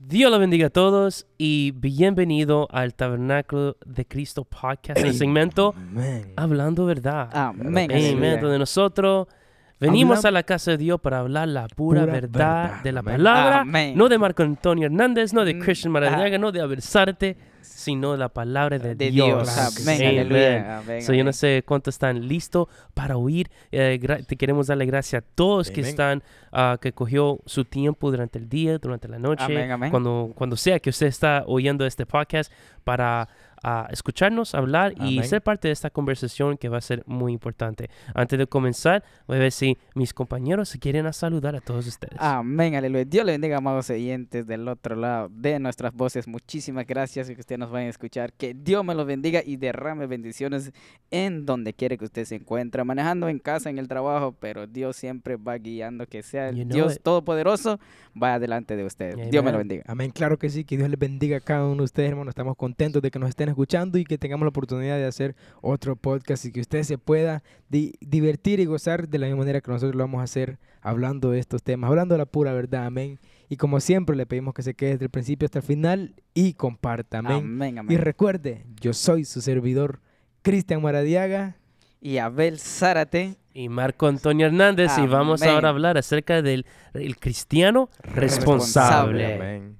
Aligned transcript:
Dios 0.00 0.30
lo 0.30 0.38
bendiga 0.38 0.68
a 0.68 0.70
todos 0.70 1.26
y 1.38 1.72
bienvenido 1.72 2.68
al 2.70 2.94
Tabernáculo 2.94 3.76
de 3.84 4.06
Cristo 4.06 4.44
podcast, 4.44 5.00
el 5.00 5.12
segmento 5.12 5.74
Amén. 5.76 6.34
Hablando 6.36 6.86
Verdad. 6.86 7.28
Amén. 7.32 7.90
Amén. 7.90 8.40
Donde 8.40 8.60
nosotros 8.60 9.26
venimos 9.80 10.18
Habla- 10.18 10.28
a 10.28 10.32
la 10.32 10.42
casa 10.42 10.72
de 10.72 10.78
Dios 10.78 11.00
para 11.00 11.20
hablar 11.20 11.48
la 11.48 11.66
pura, 11.68 12.00
Pura 12.02 12.12
verdad, 12.12 12.62
verdad. 12.64 12.82
de 12.82 12.92
la 12.92 13.00
Amén. 13.00 13.14
palabra, 13.16 13.60
Amén. 13.60 13.96
no 13.96 14.08
de 14.08 14.18
Marco 14.18 14.42
Antonio 14.42 14.86
Hernández, 14.86 15.32
no 15.32 15.44
de 15.44 15.54
Mm, 15.54 15.60
Christian 15.60 15.92
Maradiaga, 15.92 16.38
no 16.38 16.52
de 16.52 16.60
Aversarte, 16.60 17.36
sino 17.60 18.12
de 18.12 18.18
la 18.18 18.28
palabra 18.28 18.78
de, 18.78 18.94
de 18.96 19.10
Dios. 19.10 19.54
Dios. 19.54 19.86
Amén. 19.86 20.06
Aleluya. 20.08 20.78
Amén. 20.78 21.02
So, 21.02 21.12
yo 21.12 21.22
no 21.22 21.32
sé 21.32 21.62
cuántos 21.64 21.94
están 21.94 22.26
listos 22.26 22.66
para 22.94 23.16
oír. 23.16 23.50
Eh, 23.70 24.00
te 24.26 24.36
queremos 24.36 24.66
darle 24.66 24.84
gracias 24.86 25.22
a 25.22 25.26
todos 25.34 25.70
que 25.70 25.82
están, 25.82 26.22
ah, 26.50 26.78
que 26.80 26.92
cogió 26.92 27.38
su 27.46 27.64
tiempo 27.64 28.10
durante 28.10 28.38
el 28.38 28.48
día, 28.48 28.78
durante 28.78 29.06
la 29.06 29.18
noche, 29.18 29.44
Amén, 29.44 29.70
amén. 29.70 29.90
cuando 29.90 30.32
cuando 30.34 30.56
sea 30.56 30.80
que 30.80 30.90
usted 30.90 31.06
está 31.06 31.44
oyendo 31.46 31.86
este 31.86 32.04
podcast 32.04 32.52
para 32.84 33.28
ah, 33.62 33.88
escucharnos 33.90 34.54
hablar 34.54 34.92
y 34.96 35.18
Amén. 35.18 35.24
ser 35.24 35.42
parte 35.42 35.68
de 35.68 35.72
esta 35.72 35.90
conversación 35.90 36.56
que 36.56 36.68
va 36.68 36.78
a 36.78 36.80
ser 36.80 37.02
muy 37.06 37.32
importante. 37.32 37.90
Antes 38.14 38.38
de 38.38 38.46
comenzar, 38.46 39.02
voy 39.26 39.36
a 39.36 39.40
ver 39.40 39.52
si 39.52 39.76
mis 39.94 40.14
compañeros 40.14 40.68
se 40.68 40.78
quieren 40.78 41.06
a 41.06 41.12
saludar 41.12 41.56
a 41.56 41.60
todos 41.60 41.86
ustedes. 41.86 42.16
Amén, 42.18 42.74
aleluya. 42.74 43.04
Dios 43.04 43.24
le 43.24 43.32
bendiga, 43.32 43.58
amados 43.58 43.90
oyentes 43.90 44.46
del 44.46 44.68
otro 44.68 44.96
lado 44.96 45.28
de 45.30 45.58
nuestras 45.58 45.92
voces. 45.94 46.26
Muchísimas 46.28 46.86
gracias 46.86 47.30
y 47.30 47.34
que 47.34 47.40
ustedes 47.40 47.58
nos 47.58 47.70
vayan 47.70 47.88
a 47.88 47.90
escuchar. 47.90 48.32
Que 48.32 48.54
Dios 48.54 48.84
me 48.84 48.94
los 48.94 49.06
bendiga 49.06 49.42
y 49.44 49.56
derrame 49.56 50.06
bendiciones 50.06 50.72
en 51.10 51.46
donde 51.46 51.74
quiere 51.74 51.98
que 51.98 52.04
usted 52.04 52.24
se 52.24 52.36
encuentre. 52.36 52.84
Manejando 52.84 53.28
en 53.28 53.38
casa, 53.38 53.70
en 53.70 53.78
el 53.78 53.88
trabajo, 53.88 54.34
pero 54.38 54.66
Dios 54.66 54.96
siempre 54.96 55.36
va 55.36 55.56
guiando 55.58 56.06
que 56.06 56.22
sea 56.22 56.48
el 56.50 56.56
You 56.56 56.64
know 56.64 56.74
Dios 56.74 56.96
it. 56.96 57.02
Todopoderoso 57.02 57.78
va 58.20 58.34
adelante 58.34 58.76
de 58.76 58.84
usted. 58.84 59.14
Dios 59.30 59.44
me 59.44 59.50
lo 59.52 59.58
Amen. 59.58 59.68
bendiga. 59.68 59.84
Amén, 59.86 60.10
claro 60.10 60.38
que 60.38 60.50
sí, 60.50 60.64
que 60.64 60.76
Dios 60.76 60.88
les 60.88 60.98
bendiga 60.98 61.38
a 61.38 61.40
cada 61.40 61.64
uno 61.66 61.78
de 61.78 61.84
ustedes, 61.84 62.10
hermanos. 62.10 62.32
Estamos 62.32 62.56
contentos 62.56 63.00
de 63.02 63.10
que 63.10 63.18
nos 63.18 63.28
estén 63.28 63.47
escuchando 63.48 63.98
y 63.98 64.04
que 64.04 64.18
tengamos 64.18 64.44
la 64.44 64.50
oportunidad 64.50 64.96
de 64.96 65.06
hacer 65.06 65.34
otro 65.60 65.96
podcast 65.96 66.44
y 66.44 66.52
que 66.52 66.60
usted 66.60 66.82
se 66.82 66.98
pueda 66.98 67.42
di- 67.68 67.94
divertir 68.00 68.60
y 68.60 68.64
gozar 68.66 69.08
de 69.08 69.18
la 69.18 69.26
misma 69.26 69.40
manera 69.40 69.60
que 69.60 69.70
nosotros 69.70 69.94
lo 69.96 70.04
vamos 70.04 70.20
a 70.20 70.24
hacer 70.24 70.58
hablando 70.80 71.30
de 71.30 71.38
estos 71.40 71.62
temas, 71.62 71.88
hablando 71.90 72.14
de 72.14 72.18
la 72.18 72.26
pura 72.26 72.52
verdad, 72.52 72.86
amén. 72.86 73.18
Y 73.48 73.56
como 73.56 73.80
siempre 73.80 74.14
le 74.16 74.26
pedimos 74.26 74.54
que 74.54 74.62
se 74.62 74.74
quede 74.74 74.92
desde 74.92 75.04
el 75.06 75.10
principio 75.10 75.46
hasta 75.46 75.58
el 75.60 75.64
final 75.64 76.14
y 76.34 76.52
comparta, 76.54 77.18
amén. 77.18 77.38
Amén, 77.78 77.86
Y 77.88 77.96
recuerde, 77.96 78.64
yo 78.80 78.92
soy 78.92 79.24
su 79.24 79.40
servidor, 79.40 80.00
Cristian 80.42 80.82
Maradiaga. 80.82 81.56
Y 82.00 82.18
Abel 82.18 82.58
Zárate. 82.60 83.36
Y 83.54 83.68
Marco 83.68 84.06
Antonio 84.06 84.46
Hernández, 84.46 84.92
y 84.98 85.06
vamos 85.08 85.42
ahora 85.42 85.68
a 85.68 85.70
hablar 85.72 85.98
acerca 85.98 86.42
del 86.42 86.64
el 86.94 87.16
cristiano 87.16 87.90
responsable. 88.04 88.20
Responsable. 88.20 89.34
Amén. 89.34 89.78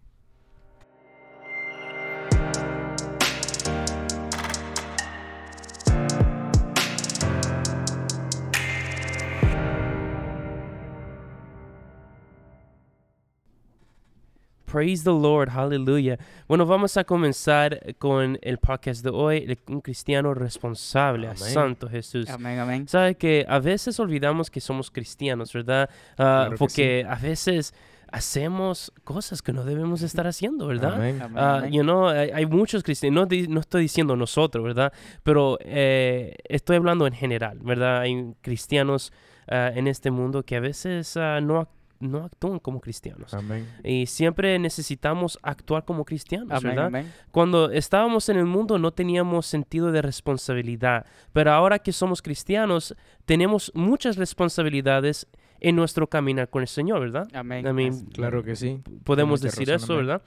Praise 14.71 15.03
the 15.03 15.11
Lord, 15.11 15.49
hallelujah. 15.51 16.19
Bueno, 16.47 16.67
vamos 16.67 16.97
a 16.97 17.05
comenzar 17.05 17.95
con 17.99 18.39
el 18.43 18.59
podcast 18.59 19.03
de 19.03 19.11
hoy, 19.11 19.59
un 19.69 19.81
cristiano 19.81 20.35
responsable, 20.35 21.27
Amén. 21.29 21.39
Santo 21.39 21.89
Jesús. 21.89 22.29
Amén, 22.29 22.59
amén. 22.59 22.87
Sabe 22.89 23.15
que 23.15 23.47
a 23.49 23.59
veces 23.61 23.99
olvidamos 23.99 24.51
que 24.51 24.61
somos 24.61 24.91
cristianos, 24.91 25.53
¿verdad? 25.53 25.89
Ah, 26.19 26.45
Claro 26.49 26.51
que 26.53 26.57
porque 26.59 27.07
a 27.09 27.15
veces 27.15 27.73
hacemos 28.11 28.93
cosas 29.05 29.43
que 29.43 29.53
no 29.53 29.65
debemos 29.65 30.03
estar 30.03 30.27
haciendo, 30.27 30.67
¿verdad? 30.67 30.95
Amén. 30.95 31.21
Amén, 31.23 31.39
Ah, 31.39 31.57
amén. 31.59 31.73
you 31.73 31.83
know, 31.83 32.09
hay, 32.09 32.31
hay 32.31 32.47
muchos 32.47 32.83
cristianos, 32.83 33.29
no, 33.31 33.37
no 33.49 33.61
estoy 33.61 33.83
diciendo 33.83 34.17
nosotros, 34.17 34.65
¿verdad? 34.65 34.93
Pero 35.23 35.59
eh, 35.61 36.35
estoy 36.49 36.77
hablando 36.77 37.07
en 37.07 37.13
general, 37.15 37.59
¿verdad? 37.63 38.01
Hay 38.01 38.35
cristianos 38.43 39.13
ah, 39.49 39.71
en 39.75 39.87
este 39.89 40.11
mundo 40.11 40.43
que 40.43 40.57
a 40.57 40.61
veces 40.61 41.17
ah, 41.17 41.41
no, 41.41 41.63
ac- 41.63 41.69
no 42.01 42.25
actúan 42.25 42.59
como 42.59 42.81
cristianos. 42.81 43.35
Amén. 43.35 43.69
Y 43.85 44.07
siempre 44.07 44.59
necesitamos 44.59 45.39
actuar 45.43 45.85
como 45.85 46.05
cristianos, 46.05 46.51
Amén, 46.51 46.63
¿verdad? 46.71 46.87
amén. 46.87 47.13
Cuando 47.31 47.71
estábamos 47.71 48.29
en 48.29 48.37
el 48.39 48.45
mundo 48.47 48.79
no 48.79 48.93
teníamos 48.93 49.47
sentido 49.47 49.91
de 49.93 50.03
responsabilidad, 50.03 51.07
pero 51.33 51.53
ahora 51.53 51.79
que 51.81 51.93
somos 51.93 52.23
cristianos 52.23 52.95
tenemos 53.25 53.73
muchas 53.75 54.17
responsabilidades 54.17 55.27
en 55.61 55.75
nuestro 55.75 56.09
caminar 56.09 56.49
con 56.51 56.63
el 56.63 56.69
Señor, 56.69 57.01
¿verdad? 57.01 57.29
Amén. 57.35 57.67
I 57.67 57.73
mean, 57.73 58.07
Claro 58.13 58.45
que 58.45 58.55
sí. 58.55 58.81
podemos 59.05 59.41
decir 59.41 59.69
razón, 59.69 59.85
eso. 59.85 59.97
¿verdad? 59.97 60.23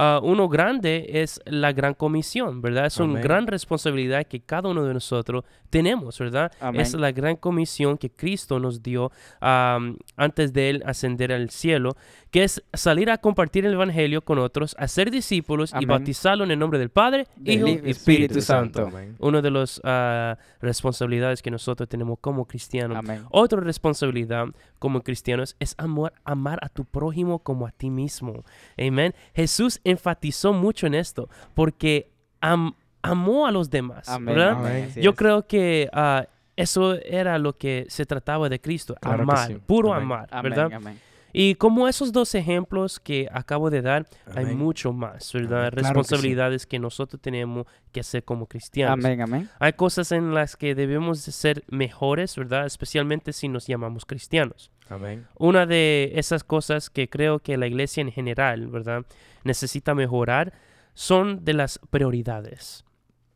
Ah, 0.00 0.20
uno 0.22 0.48
grande 0.48 1.06
es 1.12 1.40
la 1.44 1.72
gran 1.72 1.92
comisión, 1.92 2.62
¿verdad? 2.62 2.86
Es 2.86 2.98
una 2.98 3.20
gran 3.20 3.48
responsabilidad 3.48 4.24
que 4.28 4.38
cada 4.38 4.68
uno 4.68 4.84
de 4.84 4.94
nosotros 4.94 5.44
tenemos, 5.70 6.16
¿verdad? 6.20 6.52
Amén. 6.60 6.80
Es 6.80 6.94
la 6.94 7.10
gran 7.10 7.34
comisión 7.34 7.98
que 7.98 8.08
Cristo 8.08 8.60
nos 8.60 8.80
dio 8.80 9.10
antes 9.40 10.52
de 10.52 10.70
Él 10.70 10.82
ascender 10.86 11.32
al 11.32 11.50
cielo, 11.50 11.96
que 12.30 12.44
es 12.44 12.62
salir 12.74 13.10
a 13.10 13.18
compartir 13.18 13.64
el 13.64 13.72
Evangelio 13.72 14.22
con 14.22 14.38
otros, 14.38 14.76
hacer 14.78 15.10
discípulos 15.10 15.72
y 15.72 15.76
Amén. 15.76 15.88
bautizarlos 15.88 16.44
en 16.46 16.50
el 16.50 16.58
nombre 16.58 16.78
del 16.78 16.90
Padre, 16.90 17.26
Del 17.36 17.54
Hijo 17.68 17.68
y 17.86 17.90
Espíritu 17.90 18.40
Santo. 18.42 18.86
Amén. 18.88 19.16
Una 19.18 19.40
de 19.40 19.50
las 19.50 19.80
ah, 19.84 20.36
responsabilidades 20.60 21.40
que 21.42 21.50
nosotros 21.50 21.88
tenemos 21.88 22.18
como 22.20 22.46
cristianos. 22.46 22.98
Amén. 22.98 23.22
Otra 23.30 23.60
responsabilidad 23.60 24.46
como 24.78 25.02
cristianos 25.02 25.56
es 25.58 25.74
amor, 25.78 26.12
amar 26.24 26.58
a 26.62 26.68
tu 26.68 26.84
prójimo 26.84 27.38
como 27.40 27.66
a 27.66 27.70
ti 27.70 27.90
mismo. 27.90 28.44
Amén. 28.76 29.14
Jesús 29.34 29.80
enfatizó 29.84 30.52
mucho 30.52 30.86
en 30.86 30.94
esto 30.94 31.28
porque 31.54 32.10
am- 32.40 32.74
amó 33.02 33.46
a 33.46 33.52
los 33.52 33.70
demás, 33.70 34.08
Amén. 34.08 34.34
¿verdad? 34.34 34.50
amén, 34.52 34.92
Yo 34.96 35.14
creo 35.14 35.46
que 35.46 35.88
ah, 35.92 36.26
eso 36.56 36.94
era 36.94 37.38
lo 37.38 37.56
que 37.56 37.86
se 37.88 38.04
trataba 38.04 38.48
de 38.48 38.60
Cristo, 38.60 38.94
Claro 39.00 39.22
amar, 39.22 39.46
sí. 39.48 39.56
puro 39.66 39.92
Amén. 39.94 40.04
amar, 40.04 40.28
Amén, 40.30 40.50
¿verdad? 40.52 40.72
amén. 40.74 41.00
Y 41.32 41.54
como 41.56 41.88
esos 41.88 42.12
dos 42.12 42.34
ejemplos 42.34 42.98
que 43.00 43.28
acabo 43.32 43.70
de 43.70 43.82
dar, 43.82 44.06
hay 44.34 44.46
mucho 44.46 44.92
más, 44.92 45.32
¿verdad? 45.32 45.48
Claro 45.48 45.70
que 45.70 45.76
sí. 45.76 45.82
Responsabilidades 45.82 46.66
que, 46.66 46.78
nosotros 46.78 47.20
tenemos 47.20 47.66
que 47.92 48.00
hacer 48.00 48.24
como 48.24 48.46
cristianos. 48.46 49.04
Amén, 49.04 49.20
amén. 49.20 49.48
Hay 49.58 49.74
cosas 49.74 50.12
en 50.12 50.34
las 50.34 50.56
que 50.56 50.74
debemos 50.74 51.24
de 51.26 51.32
ser 51.32 51.64
mejores, 51.68 52.36
¿verdad? 52.36 52.66
Especialmente 52.66 53.32
si 53.32 53.48
nos 53.48 53.66
llamamos 53.66 54.04
cristianos. 54.06 54.70
Amén. 54.88 55.26
Una 55.36 55.66
de 55.66 56.12
esas 56.14 56.44
cosas 56.44 56.88
que 56.88 57.08
creo 57.08 57.40
que 57.40 57.56
la 57.56 57.66
iglesia 57.66 58.00
en 58.00 58.10
general, 58.10 58.68
¿verdad? 58.68 59.04
Necesita 59.44 59.94
mejorar 59.94 60.52
son 60.94 61.44
de 61.44 61.52
las 61.52 61.78
prioridades. 61.90 62.84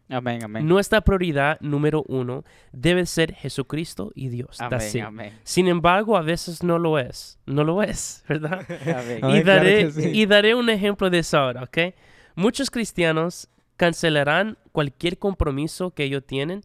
Amén, 0.09 0.45
amén. 0.45 0.67
Nuestra 0.67 1.01
prioridad 1.01 1.59
número 1.61 2.05
uno 2.09 2.45
debe 2.73 3.07
ser 3.07 3.35
Jesucristo 3.35 4.13
y 4.15 4.29
Dios. 4.29 4.59
That's 4.59 4.95
it. 4.95 5.03
Amén, 5.03 5.29
amén. 5.29 5.41
Sin 5.45 5.69
embargo, 5.69 6.17
a 6.17 6.23
veces 6.23 6.63
no 6.63 6.79
lo 6.79 6.99
es. 6.99 7.39
No 7.47 7.65
lo 7.65 7.83
es, 7.83 8.25
¿verdad? 8.29 8.67
Amén. 8.87 9.21
Y, 9.31 9.43
daré, 9.43 9.87
que 9.87 9.91
sí. 9.93 10.11
y 10.13 10.27
daré 10.27 10.55
un 10.55 10.69
ejemplo 10.69 11.09
de 11.09 11.21
eso 11.21 11.39
ahora, 11.39 11.63
¿ok? 11.63 11.79
Muchos 12.35 12.71
cristianos 12.71 13.49
cancelarán 13.77 14.59
cualquier 14.73 15.19
compromiso 15.19 15.91
que 15.91 16.05
ellos 16.05 16.25
tienen 16.27 16.63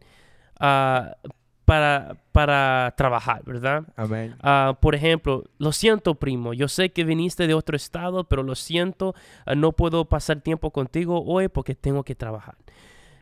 ah, 0.60 1.16
para, 1.64 2.16
para 2.32 2.94
trabajar, 2.96 3.42
¿verdad? 3.44 3.84
Amén. 3.96 4.36
Ah, 4.40 4.78
por 4.80 4.94
ejemplo, 4.94 5.44
lo 5.58 5.72
siento, 5.72 6.14
primo, 6.14 6.54
yo 6.54 6.68
sé 6.68 6.90
que 6.90 7.04
viniste 7.04 7.46
de 7.46 7.54
otro 7.54 7.76
estado, 7.76 8.24
pero 8.24 8.42
lo 8.42 8.54
siento, 8.54 9.14
ah, 9.44 9.54
no 9.54 9.72
puedo 9.72 10.06
pasar 10.06 10.40
tiempo 10.40 10.70
contigo 10.70 11.22
hoy 11.26 11.48
porque 11.48 11.74
tengo 11.74 12.04
que 12.04 12.14
trabajar. 12.14 12.56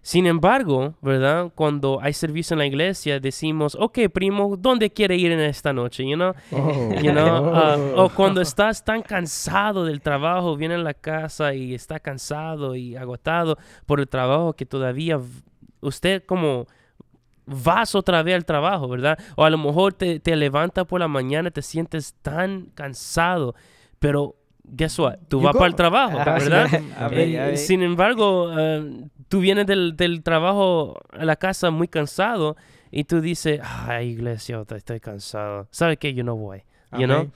Sin 0.07 0.29
embargo, 0.29 0.95
¿verdad? 1.03 1.51
Cuando 1.53 1.99
hay 2.01 2.13
servicio 2.13 2.55
en 2.55 2.61
la 2.61 2.67
iglesia, 2.67 3.19
decimos, 3.19 3.75
ok, 3.75 3.99
primo, 4.15 4.57
¿dónde 4.57 4.89
quiere 4.89 5.17
ir 5.17 5.33
en 5.33 5.41
esta 5.41 5.73
noche? 5.73 6.09
You 6.09 6.15
know? 6.15 6.33
Oh. 6.53 6.95
You 7.03 7.11
know, 7.11 7.53
ah, 7.53 7.77
o 7.97 8.09
cuando 8.11 8.41
estás 8.41 8.85
tan 8.85 9.03
cansado 9.03 9.85
del 9.85 10.01
trabajo, 10.01 10.55
viene 10.55 10.77
a 10.77 10.79
la 10.79 10.95
casa 10.95 11.55
y 11.55 11.75
está 11.75 11.99
cansado 11.99 12.77
y 12.77 12.95
agotado 12.95 13.59
por 13.85 13.99
el 13.99 14.07
trabajo 14.07 14.53
que 14.53 14.65
todavía 14.65 15.19
usted 15.81 16.23
como 16.25 16.69
vas 17.45 17.97
otra 17.97 18.23
vez 18.23 18.37
al 18.37 18.45
trabajo, 18.45 18.87
¿verdad? 18.87 19.19
O 19.35 19.43
a 19.43 19.51
lo 19.51 19.59
mejor 19.59 19.93
te, 19.93 20.21
te 20.21 20.37
levanta 20.37 20.85
por 20.85 21.01
la 21.01 21.09
mañana, 21.09 21.51
te 21.51 21.63
sientes 21.63 22.15
tan 22.23 22.67
cansado, 22.77 23.57
pero 23.99 24.36
guess 24.69 24.99
what? 24.99 25.17
Tú 25.29 25.39
You 25.41 25.45
vas 25.47 25.53
go. 25.53 25.59
para 25.61 25.69
el 25.69 25.75
trabajo, 25.75 26.19
Ah, 26.19 26.25
¿verdad? 26.39 26.67
Amén, 26.99 27.19
Eh, 27.35 27.41
amén. 27.41 27.59
sin 27.59 27.83
embargo, 27.83 28.51
eh, 28.59 29.05
tú 29.29 29.41
vienes 29.41 29.67
del, 29.67 29.97
del 29.97 30.23
trabajo 30.23 30.99
a 31.13 31.25
la 31.25 31.37
casa 31.37 31.71
muy 31.71 31.89
cansado 31.89 32.57
y 32.91 33.05
tú 33.05 33.21
dices, 33.21 33.61
ay, 33.63 34.11
iglesia, 34.11 34.63
estoy 34.77 35.01
cansado. 35.01 35.67
¿Sabe 35.71 35.97
qué? 35.97 36.15
Yo 36.15 36.25
no 36.25 36.37
voy. 36.37 36.63
You 36.93 37.07
know? 37.07 37.31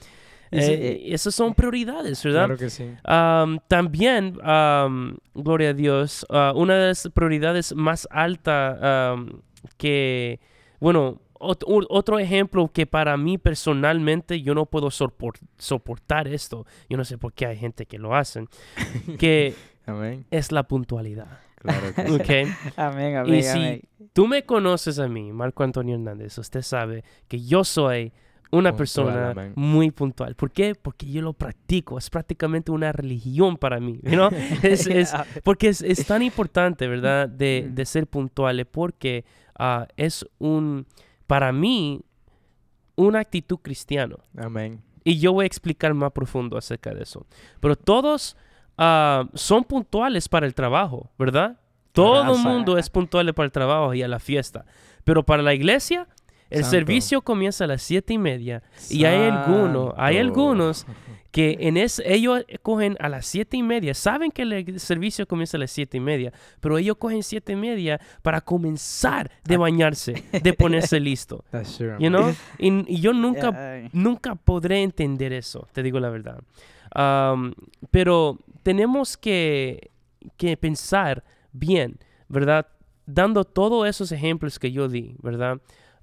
Sí, 0.52 0.58
Eh, 0.58 1.02
esas 1.12 1.32
son 1.34 1.54
prioridades, 1.54 2.24
¿verdad? 2.24 2.46
Claro 2.46 2.58
que 2.58 2.70
sí. 2.70 2.84
Am, 3.04 3.60
también, 3.68 4.36
am, 4.42 5.16
gloria 5.34 5.68
a 5.70 5.74
Dios, 5.74 6.26
ah, 6.30 6.52
una 6.56 6.74
de 6.76 6.86
las 6.88 7.08
prioridades 7.14 7.72
más 7.76 8.08
altas 8.10 8.76
am, 8.82 9.42
que, 9.76 10.40
bueno, 10.80 11.20
otro 11.40 12.18
ejemplo 12.18 12.70
que 12.72 12.86
para 12.86 13.16
mí 13.16 13.38
personalmente 13.38 14.42
yo 14.42 14.54
no 14.54 14.66
puedo 14.66 14.88
sopor- 14.90 15.38
soportar 15.58 16.28
esto. 16.28 16.66
Yo 16.88 16.96
no 16.96 17.04
sé 17.04 17.18
por 17.18 17.32
qué 17.32 17.46
hay 17.46 17.56
gente 17.56 17.86
que 17.86 17.98
lo 17.98 18.14
hacen. 18.14 18.48
Que 19.18 19.54
Amén. 19.86 20.26
es 20.30 20.52
la 20.52 20.64
puntualidad. 20.64 21.38
Claro 21.56 21.94
que 21.94 22.06
sí. 22.06 22.12
¿ok? 22.14 22.74
Amén, 22.76 23.16
amén, 23.16 23.34
Y 23.34 23.42
si 23.42 23.58
amén. 23.58 23.82
tú 24.12 24.26
me 24.26 24.44
conoces 24.44 24.98
a 24.98 25.08
mí, 25.08 25.32
Marco 25.32 25.62
Antonio 25.62 25.94
Hernández, 25.94 26.36
usted 26.38 26.62
sabe 26.62 27.04
que 27.28 27.40
yo 27.44 27.64
soy 27.64 28.12
una 28.52 28.70
Puntual, 28.70 28.76
persona 28.78 29.30
amén. 29.30 29.52
muy 29.56 29.90
puntual. 29.92 30.34
¿Por 30.34 30.50
qué? 30.50 30.74
Porque 30.74 31.06
yo 31.10 31.22
lo 31.22 31.32
practico. 31.34 31.98
Es 31.98 32.10
prácticamente 32.10 32.72
una 32.72 32.90
religión 32.92 33.56
para 33.56 33.78
mí. 33.78 34.00
you 34.02 34.10
know? 34.12 34.28
Es- 34.62 34.86
es- 34.86 35.12
porque 35.44 35.68
es, 35.68 35.82
es 35.82 36.04
tan 36.06 36.22
importante, 36.22 36.88
¿verdad? 36.88 37.28
De, 37.28 37.66
Mm. 37.70 37.74
de 37.74 37.84
ser 37.86 38.06
puntuales 38.06 38.66
porque 38.70 39.24
ah, 39.58 39.86
es 39.96 40.26
un, 40.38 40.86
para 41.30 41.52
mí, 41.52 42.00
una 42.96 43.20
actitud 43.20 43.58
cristiana. 43.58 44.16
Amén. 44.36 44.82
Y 45.04 45.20
yo 45.20 45.32
voy 45.32 45.44
a 45.44 45.46
explicar 45.46 45.94
más 45.94 46.10
profundo 46.10 46.58
acerca 46.58 46.92
de 46.92 47.04
eso. 47.04 47.24
Pero 47.60 47.76
todos 47.76 48.36
ah, 48.76 49.28
son 49.34 49.62
puntuales 49.62 50.28
para 50.28 50.44
el 50.44 50.56
trabajo, 50.56 51.08
¿verdad? 51.16 51.60
Todo 51.92 52.34
el 52.34 52.40
mundo 52.40 52.78
es 52.78 52.90
puntual 52.90 53.32
para 53.32 53.44
el 53.44 53.52
trabajo 53.52 53.94
y 53.94 54.02
a 54.02 54.08
la 54.08 54.18
fiesta. 54.18 54.64
Pero 55.04 55.24
para 55.24 55.40
la 55.44 55.54
iglesia, 55.54 56.08
el 56.50 56.62
Santo. 56.62 56.70
servicio 56.70 57.22
comienza 57.22 57.64
a 57.64 57.66
las 57.66 57.82
siete 57.82 58.12
y 58.14 58.18
media. 58.18 58.62
Y 58.88 59.04
hay 59.04 59.28
algunos, 59.30 59.94
hay 59.96 60.16
Santo. 60.16 60.28
algunos 60.28 60.86
que 61.30 61.58
en 61.60 61.76
ese, 61.76 62.12
ellos 62.12 62.44
cogen 62.62 62.96
a 62.98 63.08
las 63.08 63.26
siete 63.26 63.56
y 63.56 63.62
media. 63.62 63.94
Saben 63.94 64.30
que 64.30 64.42
el 64.42 64.80
servicio 64.80 65.26
comienza 65.26 65.56
a 65.56 65.60
las 65.60 65.70
siete 65.70 65.96
y 65.98 66.00
media, 66.00 66.32
pero 66.60 66.76
ellos 66.78 66.96
cogen 66.96 67.22
siete 67.22 67.52
y 67.52 67.56
media 67.56 68.00
para 68.22 68.40
comenzar 68.40 69.30
de 69.44 69.56
bañarse, 69.56 70.24
de 70.32 70.52
ponerse 70.52 70.98
listo. 71.00 71.44
That's 71.50 71.76
true, 71.76 71.96
You 71.98 72.08
know? 72.08 72.34
Y, 72.58 72.94
y 72.94 73.00
yo 73.00 73.12
nunca 73.12 73.74
ay. 73.74 73.88
nunca 73.92 74.34
podré 74.34 74.82
entender 74.82 75.32
eso, 75.32 75.68
te 75.72 75.82
digo 75.82 76.00
la 76.00 76.10
verdad. 76.10 76.40
Am, 76.92 77.54
pero 77.92 78.38
tenemos 78.64 79.16
que, 79.16 79.90
que 80.36 80.56
pensar 80.56 81.22
bien, 81.52 81.98
¿verdad? 82.28 82.66
Dando 83.06 83.44
todos 83.44 83.88
esos 83.88 84.10
ejemplos 84.12 84.58
que 84.58 84.72
yo 84.72 84.88
di, 84.88 85.14
¿verdad? 85.22 85.60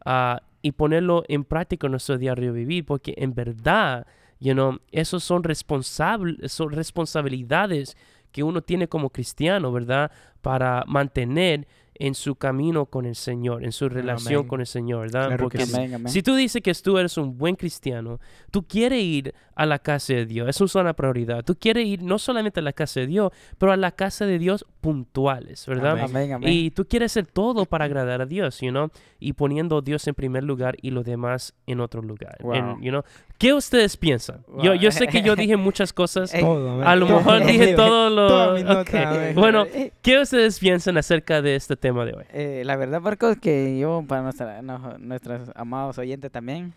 Ah, 0.10 0.42
y 0.62 0.72
ponerlo 0.72 1.26
en 1.28 1.44
práctica 1.44 1.88
en 1.88 1.92
nuestro 1.92 2.18
diario 2.18 2.54
vivir, 2.54 2.86
porque 2.86 3.14
en 3.18 3.34
verdad, 3.34 4.08
you 4.40 4.80
esos 4.90 5.22
son, 5.22 5.44
son 5.44 6.72
responsabilidades 6.72 7.98
que 8.32 8.42
uno 8.42 8.62
tiene 8.62 8.88
como 8.88 9.10
cristiano, 9.10 9.70
¿verdad? 9.70 10.10
Para 10.42 10.86
mantener 10.88 11.68
en 12.00 12.16
su 12.16 12.36
camino 12.36 12.86
con 12.86 13.06
el 13.06 13.16
Señor, 13.16 13.64
en 13.64 13.72
su 13.72 13.90
relación 13.90 14.40
Amén. 14.40 14.48
con 14.48 14.60
el 14.60 14.68
Señor, 14.68 15.02
¿verdad? 15.02 15.28
Claro 15.28 15.50
que 15.50 15.58
Porque 15.58 15.66
sí. 15.66 15.76
Amén, 15.76 15.94
amén. 15.96 16.12
si 16.12 16.22
tú 16.22 16.36
dices 16.36 16.62
que 16.62 16.74
tú 16.74 16.98
eres 16.98 17.18
un 17.18 17.38
buen 17.38 17.56
cristiano, 17.56 18.20
tú 18.52 18.68
quieres 18.68 19.02
ir 19.04 19.34
a 19.56 19.66
la 19.66 19.80
casa 19.80 20.14
de 20.14 20.26
Dios, 20.26 20.48
eso 20.48 20.66
es 20.66 20.76
una 20.76 20.94
prioridad. 20.94 21.44
Tú 21.44 21.56
quieres 21.56 21.88
ir 21.88 22.04
no 22.04 22.20
solamente 22.20 22.60
a 22.60 22.64
la 22.64 22.74
casa 22.74 23.00
de 23.00 23.08
Dios, 23.08 23.32
pero 23.58 23.72
a 23.72 23.78
la 23.78 23.92
casa 23.92 24.26
de 24.26 24.38
Dios 24.38 24.66
puntuales, 24.82 25.66
¿verdad? 25.66 25.92
Amén. 25.92 26.06
Amén, 26.06 26.34
amén. 26.34 26.50
Y 26.52 26.72
tú 26.72 26.86
quieres 26.88 27.14
hacer 27.14 27.26
todo 27.26 27.66
para 27.66 27.86
agradar 27.86 28.22
a 28.22 28.26
Dios, 28.26 28.60
you 28.62 28.70
know? 28.70 28.90
Y 29.20 29.34
poniendo 29.34 29.80
a 29.80 29.82
Dios 29.82 30.08
en 30.08 30.14
primer 30.14 30.44
lugar 30.44 30.78
y 30.82 30.92
los 30.92 31.06
demás 31.06 31.56
en 31.66 31.80
otro 31.80 32.02
lugar. 32.02 32.38
Wow. 32.42 32.54
En- 32.54 32.82
you 32.82 32.90
know? 32.90 33.04
¿Qué 33.40 33.54
ustedes 33.54 33.98
piensan? 33.98 34.44
Yo, 34.64 34.74
yo 34.74 34.92
sé 34.92 35.08
que 35.08 35.22
yo 35.22 35.36
dije 35.36 35.58
muchas 35.58 35.94
cosas. 35.94 36.32
Todo, 36.40 36.82
a 36.82 36.96
lo 36.96 37.08
mejor 37.08 37.46
dije 37.46 37.74
todo 37.76 38.10
lo... 38.10 38.28
Todas 38.28 38.54
mis 38.56 38.64
ok. 38.64 38.78
notas, 38.78 39.06
amén. 39.06 39.36
Bueno, 39.36 39.66
¿qué 40.02 40.20
ustedes 40.20 40.60
piensan 40.60 40.98
acerca 40.98 41.42
de 41.42 41.56
este 41.56 41.76
tema 41.76 41.87
de 42.06 42.14
hoy? 42.14 42.24
eh, 42.32 42.64
la 42.66 42.76
verdad, 42.76 43.02
Marcos, 43.02 43.38
que 43.38 43.78
yo, 43.80 44.04
para 44.08 44.22
nuestra, 44.22 44.62
no- 44.62 44.98
nuestros 44.98 45.50
amados 45.56 45.98
oyentes 45.98 46.32
también, 46.32 46.74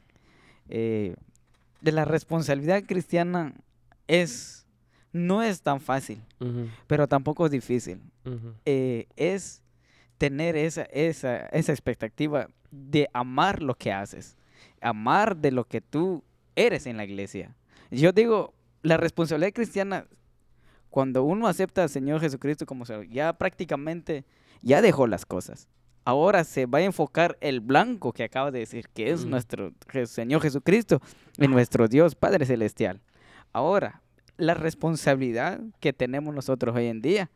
eh, 0.69 1.15
de 1.81 1.93
la 1.93 2.05
responsabilidad 2.05 2.83
cristiana 2.85 3.53
es, 4.07 4.67
no 5.12 5.43
es 5.43 5.62
tan 5.62 5.81
fácil, 5.81 6.21
pero 6.87 7.07
tampoco 7.09 7.47
es 7.47 7.53
difícil. 7.53 8.01
Eh, 8.67 9.07
es 9.17 9.62
tener 10.19 10.57
esa, 10.57 10.83
esa, 10.83 11.47
esa 11.47 11.73
expectativa 11.73 12.49
de 12.71 13.09
amar 13.12 13.62
lo 13.62 13.75
que 13.75 13.93
haces, 13.93 14.37
amar 14.81 15.37
de 15.37 15.51
lo 15.51 15.65
que 15.65 15.81
tú 15.81 16.23
eres 16.55 16.87
en 16.87 16.97
la 16.99 17.05
iglesia. 17.05 17.55
Yo 17.91 18.12
digo, 18.12 18.53
la 18.83 18.97
responsabilidad 18.99 19.53
cristiana, 19.55 20.07
cuando 20.91 21.23
uno 21.25 21.47
acepta 21.47 21.83
al 21.83 21.89
Señor 21.89 22.21
Jesucristo 22.21 22.67
como 22.67 22.85
Señor, 22.85 23.07
ya 23.09 23.33
prácticamente 23.33 24.25
ya 24.62 24.83
dejó 24.83 25.07
las 25.07 25.27
cosas. 25.27 25.69
Ahora 26.05 26.45
se 26.45 26.67
va 26.67 26.79
a 26.79 26.83
enfocar 26.83 27.37
el 27.41 27.61
blanco 27.61 28.12
que 28.12 28.25
acaba 28.25 28.51
de 28.51 28.61
decir, 28.61 28.89
que 28.95 29.11
es 29.11 29.25
Mm. 29.27 29.31
nuestro 29.31 29.73
Señor 30.07 30.41
Jesucristo 30.43 31.01
y 31.39 31.47
nuestro 31.47 31.89
Dios 31.89 32.15
Padre 32.15 32.47
Celestial. 32.47 33.01
Ahora, 33.53 34.03
la 34.37 34.55
responsabilidad 34.55 35.61
que 35.81 35.93
tenemos 35.93 36.35
nosotros 36.35 36.75
hoy 36.75 36.87
en 36.87 37.03
día 37.03 37.31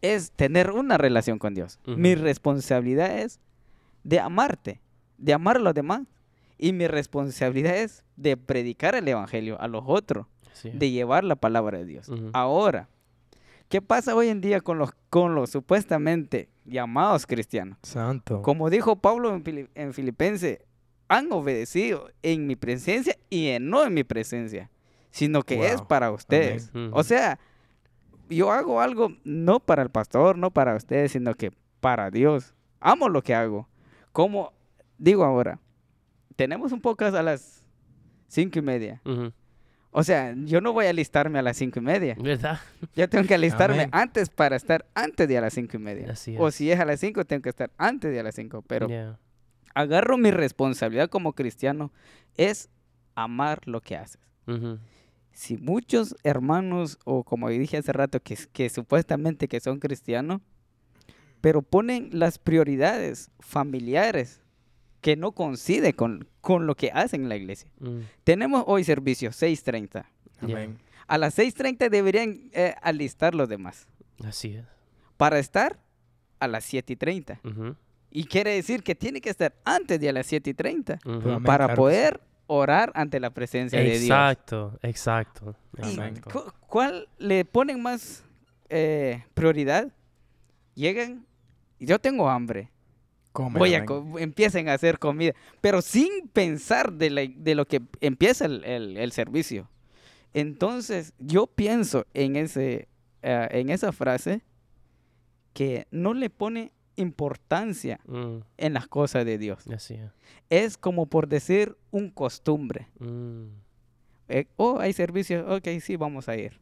es 0.00 0.30
tener 0.30 0.70
una 0.70 0.96
relación 0.96 1.38
con 1.40 1.54
Dios. 1.54 1.80
Mi 1.86 2.14
responsabilidad 2.14 3.18
es 3.18 3.40
de 4.04 4.20
amarte, 4.20 4.80
de 5.18 5.32
amar 5.34 5.56
a 5.56 5.60
los 5.60 5.74
demás. 5.74 6.02
Y 6.56 6.72
mi 6.72 6.86
responsabilidad 6.86 7.76
es 7.76 8.04
de 8.16 8.36
predicar 8.36 8.94
el 8.94 9.06
Evangelio 9.08 9.60
a 9.60 9.66
los 9.68 9.82
otros, 9.86 10.26
sí. 10.52 10.70
de 10.70 10.90
llevar 10.90 11.24
la 11.24 11.36
palabra 11.36 11.78
de 11.78 11.84
Dios. 11.84 12.10
Ahora, 12.32 12.88
¿qué 13.68 13.82
pasa 13.82 14.14
hoy 14.14 14.28
en 14.28 14.40
día 14.40 14.60
con 14.60 14.78
los, 14.78 14.90
con 15.10 15.34
los 15.34 15.50
supuestamente 15.50 16.48
llamados 16.64 17.26
cristianos? 17.26 17.78
Santo. 17.82 18.42
Como 18.42 18.70
dijo 18.70 18.96
Pablo 18.96 19.34
en, 19.34 19.44
Fili- 19.44 19.68
en 19.74 19.92
Filipenses, 19.94 20.58
han 21.08 21.32
obedecido 21.32 22.10
en 22.22 22.46
mi 22.46 22.56
presencia 22.56 23.16
y 23.30 23.48
en 23.48 23.70
no 23.70 23.84
en 23.84 23.94
mi 23.94 24.04
presencia, 24.04 24.70
sino 25.10 25.42
que 25.42 25.66
es 25.66 25.78
Wow. 25.78 25.86
para 25.88 26.10
ustedes. 26.12 26.70
Amén. 26.74 26.90
O 26.92 27.02
sea, 27.02 27.38
yo 28.28 28.52
hago 28.52 28.80
algo 28.80 29.10
no 29.24 29.58
para 29.60 29.82
el 29.82 29.90
pastor, 29.90 30.36
no 30.36 30.50
para 30.50 30.76
ustedes, 30.76 31.12
sino 31.12 31.34
que 31.34 31.50
para 31.80 32.10
Dios. 32.10 32.54
Amo 32.80 33.08
lo 33.08 33.22
que 33.22 33.34
hago. 33.34 33.68
Como 34.12 34.52
digo 34.98 35.24
ahora, 35.24 35.58
tenemos 36.36 36.72
un 36.72 36.80
podcast 36.80 37.16
a 37.16 37.22
las 37.22 37.64
cinco 38.26 38.58
y 38.58 38.62
media. 38.62 39.00
Ujú. 39.06 39.32
O 39.90 40.04
sea, 40.04 40.34
yo 40.44 40.60
no 40.60 40.72
voy 40.72 40.86
a 40.86 40.90
alistarme 40.90 41.38
a 41.38 41.42
las 41.42 41.56
cinco 41.56 41.78
y 41.78 41.82
media. 41.82 42.16
¿Verdad? 42.20 42.60
Yo 42.94 43.08
tengo 43.08 43.26
que 43.26 43.34
alistarme 43.34 43.76
Amén. 43.84 43.90
antes 43.92 44.28
para 44.28 44.54
estar 44.56 44.86
antes 44.94 45.26
de 45.28 45.38
a 45.38 45.40
las 45.40 45.54
cinco 45.54 45.76
y 45.76 45.80
media. 45.80 46.12
Así 46.12 46.36
O 46.38 46.48
es. 46.48 46.54
si 46.54 46.70
es 46.70 46.78
a 46.78 46.84
las 46.84 47.00
cinco, 47.00 47.24
tengo 47.24 47.42
que 47.42 47.48
estar 47.48 47.70
antes 47.78 48.10
de 48.12 48.20
a 48.20 48.22
las 48.22 48.34
cinco. 48.34 48.62
Pero 48.66 48.86
Yeah. 48.88 49.18
agarro 49.74 50.18
mi 50.18 50.30
responsabilidad 50.30 51.08
como 51.08 51.32
cristiano 51.32 51.90
es 52.36 52.68
amar 53.14 53.60
lo 53.66 53.80
que 53.80 53.96
haces. 53.96 54.20
Ujú. 54.46 54.78
Si 55.32 55.56
muchos 55.56 56.16
hermanos, 56.22 56.98
o 57.04 57.24
como 57.24 57.48
dije 57.48 57.76
hace 57.78 57.92
rato, 57.92 58.20
que, 58.20 58.36
que 58.52 58.68
supuestamente 58.70 59.48
que 59.48 59.60
son 59.60 59.78
cristianos, 59.78 60.40
pero 61.40 61.62
ponen 61.62 62.10
las 62.12 62.38
prioridades 62.38 63.30
familiares 63.38 64.42
que 65.00 65.14
no 65.16 65.30
coincide 65.32 65.92
con, 65.94 66.28
con 66.48 66.66
lo 66.66 66.74
que 66.74 66.90
hacen 66.94 67.24
en 67.24 67.28
la 67.28 67.36
iglesia. 67.36 67.68
Mm. 67.78 67.98
Tenemos 68.24 68.64
hoy 68.66 68.82
servicio 68.82 69.28
6.30. 69.32 70.06
Amén. 70.40 70.78
A 71.06 71.18
las 71.18 71.36
6.30 71.38 71.90
deberían 71.90 72.48
eh, 72.54 72.74
alistar 72.80 73.34
los 73.34 73.50
demás 73.50 73.86
Así 74.24 74.54
es. 74.54 74.64
para 75.18 75.38
estar 75.38 75.78
a 76.40 76.48
las 76.48 76.72
7.30. 76.72 77.40
Ujú. 77.44 77.76
Y 78.10 78.24
quiere 78.24 78.52
decir 78.54 78.82
que 78.82 78.94
tiene 78.94 79.20
que 79.20 79.28
estar 79.28 79.52
antes 79.66 80.00
de 80.00 80.08
a 80.08 80.12
las 80.14 80.32
7.30 80.32 81.04
Ujú. 81.04 81.28
Amén, 81.28 81.42
para 81.42 81.66
claro 81.66 81.68
que 81.68 81.72
sí. 81.74 81.76
poder 81.76 82.20
orar 82.46 82.92
ante 82.94 83.20
la 83.20 83.28
presencia 83.28 83.78
de 83.78 83.84
Dios. 83.84 84.02
Exacto, 84.04 84.78
exacto. 84.80 85.54
¿Y 85.76 85.80
exacto. 85.82 86.30
cu- 86.30 86.52
cuál 86.66 87.08
le 87.18 87.44
ponen 87.44 87.82
más 87.82 88.24
eh, 88.70 89.22
prioridad? 89.34 89.92
Llegan, 90.74 91.26
y 91.78 91.84
yo 91.84 91.98
tengo 91.98 92.30
hambre. 92.30 92.70
Voy 93.58 93.74
a 93.74 93.84
empiecen 94.18 94.68
a 94.68 94.74
hacer 94.74 94.98
comida, 94.98 95.32
pero 95.60 95.80
sin 95.82 96.28
pensar 96.32 96.92
de, 96.92 97.10
la- 97.10 97.26
de 97.34 97.54
lo 97.54 97.66
que 97.66 97.80
empieza 98.00 98.46
el, 98.46 98.64
el- 98.64 98.96
el 98.96 99.12
servicio. 99.12 99.68
Entonces, 100.34 101.14
yo 101.18 101.46
pienso 101.46 102.06
en, 102.14 102.36
ese, 102.36 102.88
eh, 103.22 103.48
en 103.52 103.70
esa 103.70 103.92
frase 103.92 104.42
que 105.52 105.86
no 105.90 106.14
le 106.14 106.30
pone 106.30 106.72
importancia 106.96 108.00
Mm, 108.06 108.38
en 108.56 108.72
las 108.74 108.88
cosas 108.88 109.24
de 109.24 109.38
Dios. 109.38 109.66
así 109.68 109.94
es. 109.94 110.10
Es 110.50 110.76
como 110.76 111.06
por 111.06 111.28
decir 111.28 111.76
un 111.90 112.10
costumbre. 112.10 112.88
Mm, 112.98 113.46
Eh, 114.30 114.46
oh, 114.56 114.78
hay 114.78 114.92
servicios, 114.92 115.46
ok, 115.50 115.66
sí, 115.80 115.96
vamos 115.96 116.28
a 116.28 116.36
ir. 116.36 116.60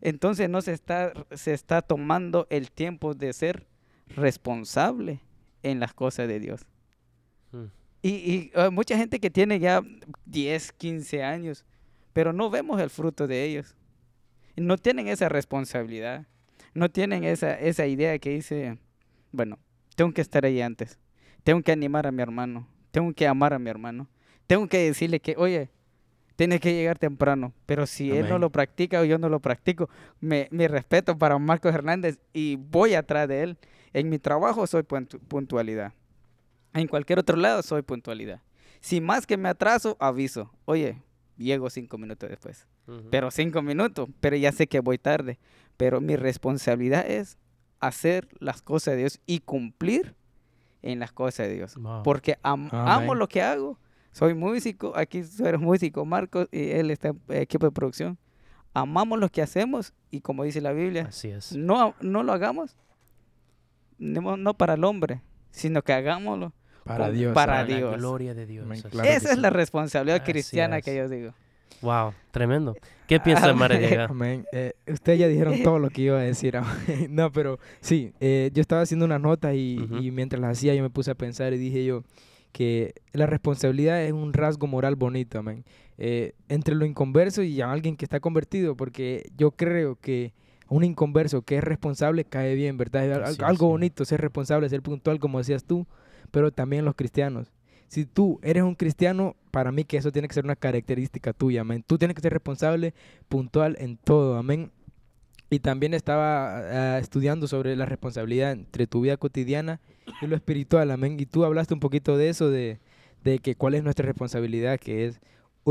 Entonces 0.00 0.48
no 0.50 0.60
se 0.60 0.72
está, 0.72 1.12
se 1.30 1.52
está 1.52 1.82
tomando 1.82 2.48
el 2.50 2.72
tiempo 2.72 3.14
de 3.14 3.32
ser 3.32 3.68
responsable 4.08 5.20
en 5.62 5.80
las 5.80 5.94
cosas 5.94 6.28
de 6.28 6.40
Dios. 6.40 6.66
mm. 7.52 7.64
Y, 8.02 8.08
y, 8.08 8.50
eh, 8.54 8.70
mucha 8.70 8.96
gente 8.96 9.20
que 9.20 9.28
tiene 9.28 9.58
ya 9.58 9.82
10, 10.24 10.72
15 10.72 11.22
años, 11.22 11.66
pero 12.14 12.32
no 12.32 12.48
vemos 12.48 12.80
el 12.80 12.88
fruto 12.88 13.26
de 13.26 13.44
ellos. 13.44 13.76
No 14.56 14.78
tienen 14.78 15.06
esa 15.06 15.28
responsabilidad, 15.28 16.26
no 16.72 16.90
tienen 16.90 17.24
esa, 17.24 17.58
esa 17.58 17.86
idea 17.86 18.18
que 18.18 18.30
dice, 18.30 18.78
bueno, 19.32 19.58
tengo 19.96 20.14
que 20.14 20.22
estar 20.22 20.46
ahí 20.46 20.62
antes, 20.62 20.98
tengo 21.44 21.60
que 21.62 21.72
animar 21.72 22.06
a 22.06 22.10
mi 22.10 22.22
hermano, 22.22 22.66
tengo 22.90 23.12
que 23.12 23.26
amar 23.26 23.52
a 23.52 23.58
mi 23.58 23.68
hermano. 23.70 24.08
Tengo 24.46 24.66
que 24.66 24.78
decirle 24.78 25.20
que, 25.20 25.36
oye, 25.36 25.70
tienes 26.34 26.60
que 26.60 26.72
llegar 26.72 26.98
temprano. 26.98 27.52
Pero 27.66 27.86
si 27.86 28.10
él 28.10 28.28
no 28.28 28.38
lo 28.38 28.50
practica 28.50 29.00
o 29.00 29.04
yo 29.04 29.16
no 29.16 29.28
lo 29.28 29.38
practico, 29.38 29.88
me, 30.20 30.48
mi 30.50 30.66
respeto 30.66 31.16
para 31.16 31.38
Marcos 31.38 31.72
Hernández 31.72 32.18
y 32.32 32.56
voy 32.56 32.94
atrás 32.94 33.28
de 33.28 33.44
él. 33.44 33.58
En 33.92 34.08
mi 34.08 34.18
trabajo 34.18 34.66
soy 34.66 34.82
puntu- 34.82 35.18
puntualidad. 35.20 35.92
En 36.72 36.86
cualquier 36.86 37.18
otro 37.18 37.36
lado 37.36 37.62
soy 37.62 37.82
puntualidad. 37.82 38.40
Si 38.80 39.00
más 39.00 39.26
que 39.26 39.36
me 39.36 39.48
atraso, 39.48 39.96
aviso. 40.00 40.50
Oye, 40.64 41.02
llego 41.36 41.68
cinco 41.70 41.98
minutos 41.98 42.28
después. 42.30 42.66
Ujú. 42.86 43.08
Pero 43.10 43.30
cinco 43.30 43.62
minutos, 43.62 44.08
pero 44.20 44.36
ya 44.36 44.52
sé 44.52 44.66
que 44.66 44.80
voy 44.80 44.98
tarde. 44.98 45.38
Pero 45.76 46.00
mi 46.00 46.16
responsabilidad 46.16 47.04
es 47.10 47.36
hacer 47.80 48.28
las 48.38 48.62
cosas 48.62 48.92
de 48.94 48.98
Dios 49.00 49.20
y 49.26 49.40
cumplir 49.40 50.14
en 50.82 50.98
las 51.00 51.12
cosas 51.12 51.48
de 51.48 51.54
Dios. 51.54 51.74
Wow. 51.76 52.02
Porque 52.02 52.38
am- 52.42 52.68
amo 52.72 53.14
lo 53.14 53.28
que 53.28 53.42
hago. 53.42 53.78
Soy 54.12 54.34
músico, 54.34 54.92
aquí 54.96 55.22
tú 55.22 55.46
eres 55.46 55.60
músico, 55.60 56.04
Marcos, 56.04 56.48
y 56.50 56.70
él 56.70 56.90
está 56.90 57.08
en 57.08 57.20
equipo 57.28 57.66
de 57.66 57.72
producción. 57.72 58.18
Amamos 58.74 59.18
lo 59.18 59.28
que 59.28 59.40
hacemos 59.42 59.92
y 60.10 60.20
como 60.20 60.42
dice 60.44 60.60
la 60.60 60.72
Biblia, 60.72 61.06
Así 61.08 61.28
es. 61.28 61.56
no, 61.56 61.94
no 62.00 62.22
lo 62.22 62.32
hagamos 62.32 62.76
no, 64.00 64.36
no 64.36 64.54
para 64.54 64.74
el 64.74 64.84
hombre, 64.84 65.20
sino 65.50 65.82
que 65.82 65.92
hagámoslo. 65.92 66.52
Para 66.84 67.06
Con- 67.06 67.14
Dios. 67.14 67.34
para 67.34 67.62
la. 67.62 67.76
Dios. 67.76 67.96
gloria 67.96 68.34
de 68.34 68.46
Dios. 68.46 68.66
Claro 68.90 69.08
Esa 69.08 69.28
es 69.28 69.34
sí. 69.34 69.40
la 69.40 69.50
responsabilidad 69.50 70.22
Así 70.22 70.32
cristiana 70.32 70.80
que 70.80 70.96
yo 70.96 71.08
digo. 71.08 71.32
Wow, 71.82 72.12
tremendo. 72.30 72.74
¿Qué 73.06 73.20
piensa. 73.20 73.52
María? 73.54 74.08
Eh, 74.52 74.72
ustedes 74.86 75.18
ya 75.18 75.28
dijeron 75.28 75.62
todo 75.62 75.78
lo 75.78 75.90
que 75.90 76.02
iba 76.02 76.18
a 76.18 76.22
decir. 76.22 76.58
no, 77.08 77.32
pero 77.32 77.58
sí, 77.80 78.12
eh, 78.20 78.50
yo 78.52 78.60
estaba 78.60 78.82
haciendo 78.82 79.06
unas 79.06 79.20
notas 79.20 79.54
y, 79.54 79.78
mientras 80.12 80.40
las 80.40 80.58
hacía 80.58 80.74
yo 80.74 80.82
me 80.82 80.90
puse 80.90 81.10
a 81.10 81.14
pensar 81.14 81.52
y 81.52 81.58
dije 81.58 81.84
yo 81.84 82.02
que 82.52 82.94
la 83.12 83.26
responsabilidad 83.26 84.02
es 84.02 84.12
un 84.12 84.32
rasgo 84.32 84.66
moral 84.66 84.96
bonito, 84.96 85.38
amén. 85.38 85.64
Eh, 85.98 86.32
entre 86.48 86.74
lo 86.74 86.84
inconverso 86.84 87.42
y 87.42 87.60
a 87.60 87.70
alguien 87.70 87.96
que 87.96 88.04
está 88.04 88.20
convertido, 88.20 88.76
porque 88.76 89.30
yo 89.36 89.52
creo 89.52 89.96
que 89.96 90.32
un 90.70 90.84
inconverso 90.84 91.42
que 91.42 91.58
es 91.58 91.64
responsable 91.64 92.24
cae 92.24 92.54
bien, 92.54 92.78
¿verdad? 92.78 93.12
Al- 93.12 93.44
algo 93.44 93.66
sí. 93.66 93.70
bonito, 93.72 94.04
ser 94.04 94.20
responsable, 94.20 94.68
ser 94.68 94.80
puntual, 94.82 95.18
como 95.18 95.38
decías 95.38 95.64
tú, 95.64 95.86
pero 96.30 96.52
también 96.52 96.84
los 96.84 96.94
cristianos. 96.94 97.52
Si 97.88 98.06
tú 98.06 98.38
eres 98.42 98.62
un 98.62 98.76
cristiano, 98.76 99.34
para 99.50 99.72
mí 99.72 99.82
que 99.84 99.96
eso 99.96 100.12
tiene 100.12 100.28
que 100.28 100.34
ser 100.34 100.44
una 100.44 100.54
característica 100.54 101.32
tuya, 101.32 101.62
amén. 101.62 101.84
Tú 101.84 101.98
tienes 101.98 102.14
que 102.14 102.22
ser 102.22 102.32
responsable, 102.32 102.94
puntual 103.28 103.76
en 103.80 103.96
todo, 103.96 104.36
amén. 104.36 104.70
Y 105.50 105.58
también 105.58 105.92
estaba 105.92 106.58
ah, 106.94 106.98
estudiando 107.00 107.48
sobre 107.48 107.74
la 107.74 107.84
responsabilidad 107.84 108.52
entre 108.52 108.86
tu 108.86 109.00
vida 109.00 109.16
cotidiana 109.16 109.80
y 110.22 110.28
lo 110.28 110.36
espiritual, 110.36 110.92
amén. 110.92 111.16
Y 111.18 111.26
tú 111.26 111.44
hablaste 111.44 111.74
un 111.74 111.80
poquito 111.80 112.16
de 112.16 112.28
eso, 112.28 112.48
de, 112.48 112.78
de 113.24 113.40
que 113.40 113.56
cuál 113.56 113.74
es 113.74 113.82
nuestra 113.82 114.06
responsabilidad, 114.06 114.78
que 114.78 115.06
es 115.06 115.20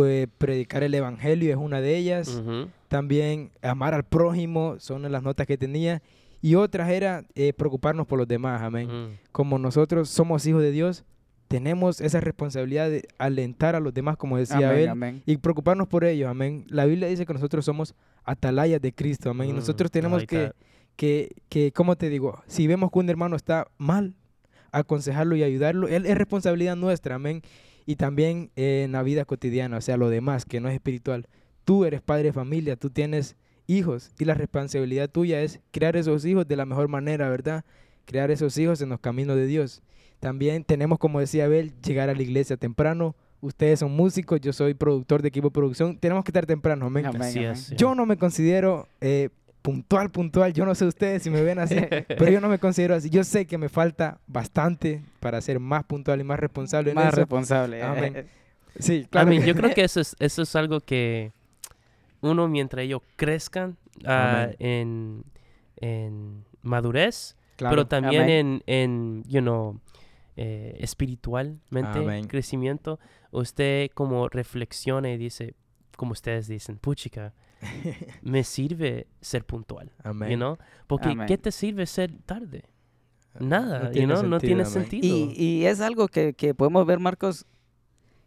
eh, 0.05 0.27
predicar 0.37 0.83
el 0.83 0.93
evangelio, 0.93 1.51
es 1.51 1.57
una 1.57 1.81
de 1.81 1.97
ellas. 1.97 2.41
También 2.87 3.51
amar 3.61 3.93
al 3.93 4.03
prójimo, 4.03 4.75
son 4.79 5.09
las 5.11 5.23
notas 5.23 5.45
que 5.47 5.57
tenía. 5.57 6.01
Y 6.41 6.55
otras 6.55 6.89
era 6.89 7.25
eh, 7.35 7.51
preocuparnos 7.53 8.07
por 8.07 8.17
los 8.17 8.27
demás, 8.27 8.61
amén 8.61 9.17
como 9.31 9.57
nosotros 9.59 10.09
somos 10.09 10.45
hijos 10.45 10.61
de 10.61 10.71
Dios, 10.71 11.03
tenemos 11.47 11.99
esa 12.01 12.19
responsabilidad 12.19 12.89
de 12.89 13.07
alentar 13.17 13.75
a 13.75 13.79
los 13.79 13.93
demás, 13.93 14.17
como 14.17 14.37
decía 14.37 14.69
Amén, 14.69 14.89
amén. 14.89 15.23
y 15.25 15.37
preocuparnos 15.37 15.87
por 15.87 16.03
ellos, 16.05 16.29
amén. 16.29 16.65
La 16.69 16.85
Biblia 16.85 17.07
dice 17.07 17.25
que 17.25 17.33
nosotros 17.33 17.65
somos 17.65 17.95
atalayas 18.23 18.81
de 18.81 18.93
Cristo, 18.93 19.31
amén. 19.31 19.49
y 19.49 19.53
Mm, 19.53 19.55
nosotros 19.55 19.89
tenemos 19.89 20.21
like 20.21 20.27
que, 20.35 20.51
que, 20.95 21.35
que, 21.49 21.71
¿cómo 21.71 21.95
te 21.95 22.09
digo? 22.09 22.41
Si 22.47 22.67
vemos 22.67 22.91
que 22.91 22.99
un 22.99 23.09
hermano 23.09 23.35
está 23.35 23.67
mal, 23.77 24.13
aconsejarlo 24.71 25.35
y 25.35 25.43
ayudarlo, 25.43 25.87
él, 25.87 26.05
es 26.05 26.17
responsabilidad 26.17 26.75
nuestra, 26.75 27.15
amén. 27.15 27.41
Y 27.89 27.95
también 27.95 28.51
eh, 28.55 28.83
en 28.85 28.91
la 28.91 29.01
vida 29.01 29.25
cotidiana, 29.25 29.77
o 29.77 29.81
sea, 29.81 29.97
lo 29.97 30.11
demás, 30.11 30.45
que 30.45 30.59
no 30.59 30.69
es 30.69 30.75
espiritual. 30.75 31.25
Tú 31.65 31.85
eres 31.85 32.03
padre 32.03 32.25
de 32.25 32.33
familia, 32.33 32.75
tú 32.75 32.91
tienes 32.91 33.35
hijos 33.65 34.11
y 34.19 34.25
la 34.25 34.35
responsabilidad 34.35 35.09
tuya 35.09 35.41
es 35.41 35.59
crear 35.71 35.95
esos 35.95 36.23
hijos 36.23 36.47
de 36.47 36.55
la 36.55 36.67
mejor 36.67 36.87
manera, 36.87 37.27
¿verdad? 37.29 37.65
Crear 38.05 38.29
esos 38.29 38.55
hijos 38.59 38.79
en 38.83 38.89
los 38.89 38.99
caminos 38.99 39.35
de 39.37 39.47
Dios. 39.47 39.81
También 40.19 40.65
tenemos, 40.65 40.99
como 40.99 41.19
decía 41.19 41.45
Abel, 41.45 41.73
llegar 41.81 42.11
a 42.11 42.13
la 42.13 42.21
iglesia 42.21 42.57
temprano. 42.57 43.15
Ustedes 43.41 43.79
son 43.79 43.91
músicos, 43.93 44.39
yo 44.39 44.53
soy 44.53 44.75
productor 44.75 45.23
de 45.23 45.29
equipo 45.29 45.47
de 45.47 45.53
producción. 45.53 45.97
Tenemos 45.97 46.23
que 46.23 46.29
estar 46.29 46.45
temprano, 46.45 46.85
amén. 46.85 47.05
Yo 47.75 47.95
no 47.95 48.05
me 48.05 48.17
considero 48.17 48.87
eh, 49.01 49.29
puntual, 49.61 50.09
puntual. 50.09 50.53
Yo 50.53 50.65
no 50.65 50.75
sé 50.75 50.85
ustedes 50.85 51.23
si 51.23 51.29
me 51.29 51.41
ven 51.41 51.59
así, 51.59 51.75
pero 52.07 52.29
yo 52.29 52.41
no 52.41 52.49
me 52.49 52.59
considero 52.59 52.95
así. 52.95 53.09
Yo 53.09 53.23
sé 53.23 53.45
que 53.45 53.57
me 53.57 53.69
falta 53.69 54.19
bastante 54.27 55.03
para 55.19 55.41
ser 55.41 55.59
más 55.59 55.83
puntual 55.83 56.21
y 56.21 56.23
más 56.23 56.39
responsable 56.39 56.91
en 56.91 56.95
Más 56.95 57.07
eso. 57.09 57.17
responsable. 57.17 57.83
Amén. 57.83 58.27
Sí, 58.77 59.05
claro. 59.09 59.33
yo 59.33 59.55
creo 59.55 59.73
que 59.73 59.83
eso 59.83 59.99
es, 59.99 60.15
eso 60.19 60.43
es 60.43 60.55
algo 60.55 60.79
que 60.79 61.33
uno 62.21 62.47
mientras 62.47 62.83
ellos 62.83 63.01
crezcan 63.17 63.77
ah, 64.05 64.47
en, 64.59 65.23
en 65.77 66.45
madurez, 66.61 67.35
claro. 67.57 67.75
pero 67.75 67.87
también 67.87 68.21
Amén. 68.23 68.61
en, 68.67 68.83
en, 68.91 69.23
you 69.27 69.41
know, 69.41 69.81
eh, 70.37 70.77
espiritualmente, 70.79 71.99
Amén. 71.99 72.27
crecimiento, 72.27 72.99
usted 73.31 73.89
como 73.93 74.29
reflexiona 74.29 75.09
y 75.11 75.17
dice, 75.17 75.55
como 75.99 76.13
ustedes 76.13 76.47
dicen, 76.47 76.77
puchica, 76.77 77.33
me 78.21 78.45
sirve 78.45 79.05
ser 79.19 79.43
puntual, 79.43 79.91
Amén. 80.01 80.29
you 80.29 80.37
know? 80.37 80.57
Porque 80.87 81.09
Amén. 81.09 81.27
¿qué 81.27 81.37
te 81.37 81.51
sirve 81.51 81.85
ser 81.85 82.13
tarde? 82.25 82.63
Nada, 83.37 83.87
you 83.87 83.91
tiene 83.91 84.13
know? 84.13 84.23
no 84.23 84.39
tiene 84.39 84.63
sentido. 84.63 85.05
Y, 85.05 85.33
y 85.35 85.65
es 85.65 85.81
algo 85.81 86.07
que, 86.07 86.33
que 86.33 86.55
podemos 86.55 86.85
ver, 86.85 86.99
Marcos, 86.99 87.45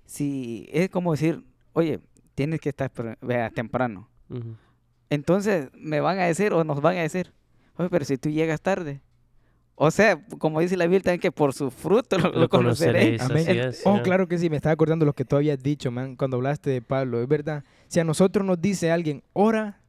si 0.04 0.68
es 0.70 0.90
como 0.90 1.12
decir, 1.12 1.46
oye, 1.72 1.98
tienes 2.34 2.60
que 2.60 2.68
estar 2.68 2.92
vea, 3.22 3.48
temprano. 3.48 4.10
Entonces 5.08 5.70
me 5.72 6.00
van 6.00 6.18
a 6.18 6.24
decir 6.24 6.52
o 6.52 6.64
nos 6.64 6.82
van 6.82 6.98
a 6.98 7.00
decir, 7.00 7.32
oye, 7.76 7.88
pero 7.88 8.04
si 8.04 8.18
tú 8.18 8.28
llegas 8.28 8.60
tarde. 8.60 9.00
O 9.74 9.90
sea, 9.90 10.20
como 10.38 10.60
dice 10.60 10.76
la 10.76 10.86
Biblia, 10.86 11.16
que 11.18 11.32
por 11.32 11.54
su 11.54 11.70
fruto 11.70 12.18
lo, 12.18 12.30
Lo 12.32 12.48
conoceréis. 12.48 13.20
conoceréis, 13.22 13.48
Amén. 13.48 13.68
es, 13.70 13.82
oh, 13.84 14.00
claro 14.02 14.28
que 14.28 14.38
sí, 14.38 14.48
me 14.50 14.56
estaba 14.56 14.72
acordando 14.74 15.04
lo 15.06 15.12
que 15.14 15.24
tú 15.24 15.36
habías 15.36 15.60
dicho, 15.62 15.90
man, 15.90 16.14
cuando 16.14 16.36
hablaste 16.36 16.70
de 16.70 16.82
Pablo. 16.82 17.20
Es 17.22 17.26
verdad. 17.28 17.64
Si 17.88 17.98
a 17.98 18.04
nosotros 18.04 18.46
nos 18.46 18.60
dice 18.60 18.92
alguien, 18.92 19.22
ora, 19.32 19.80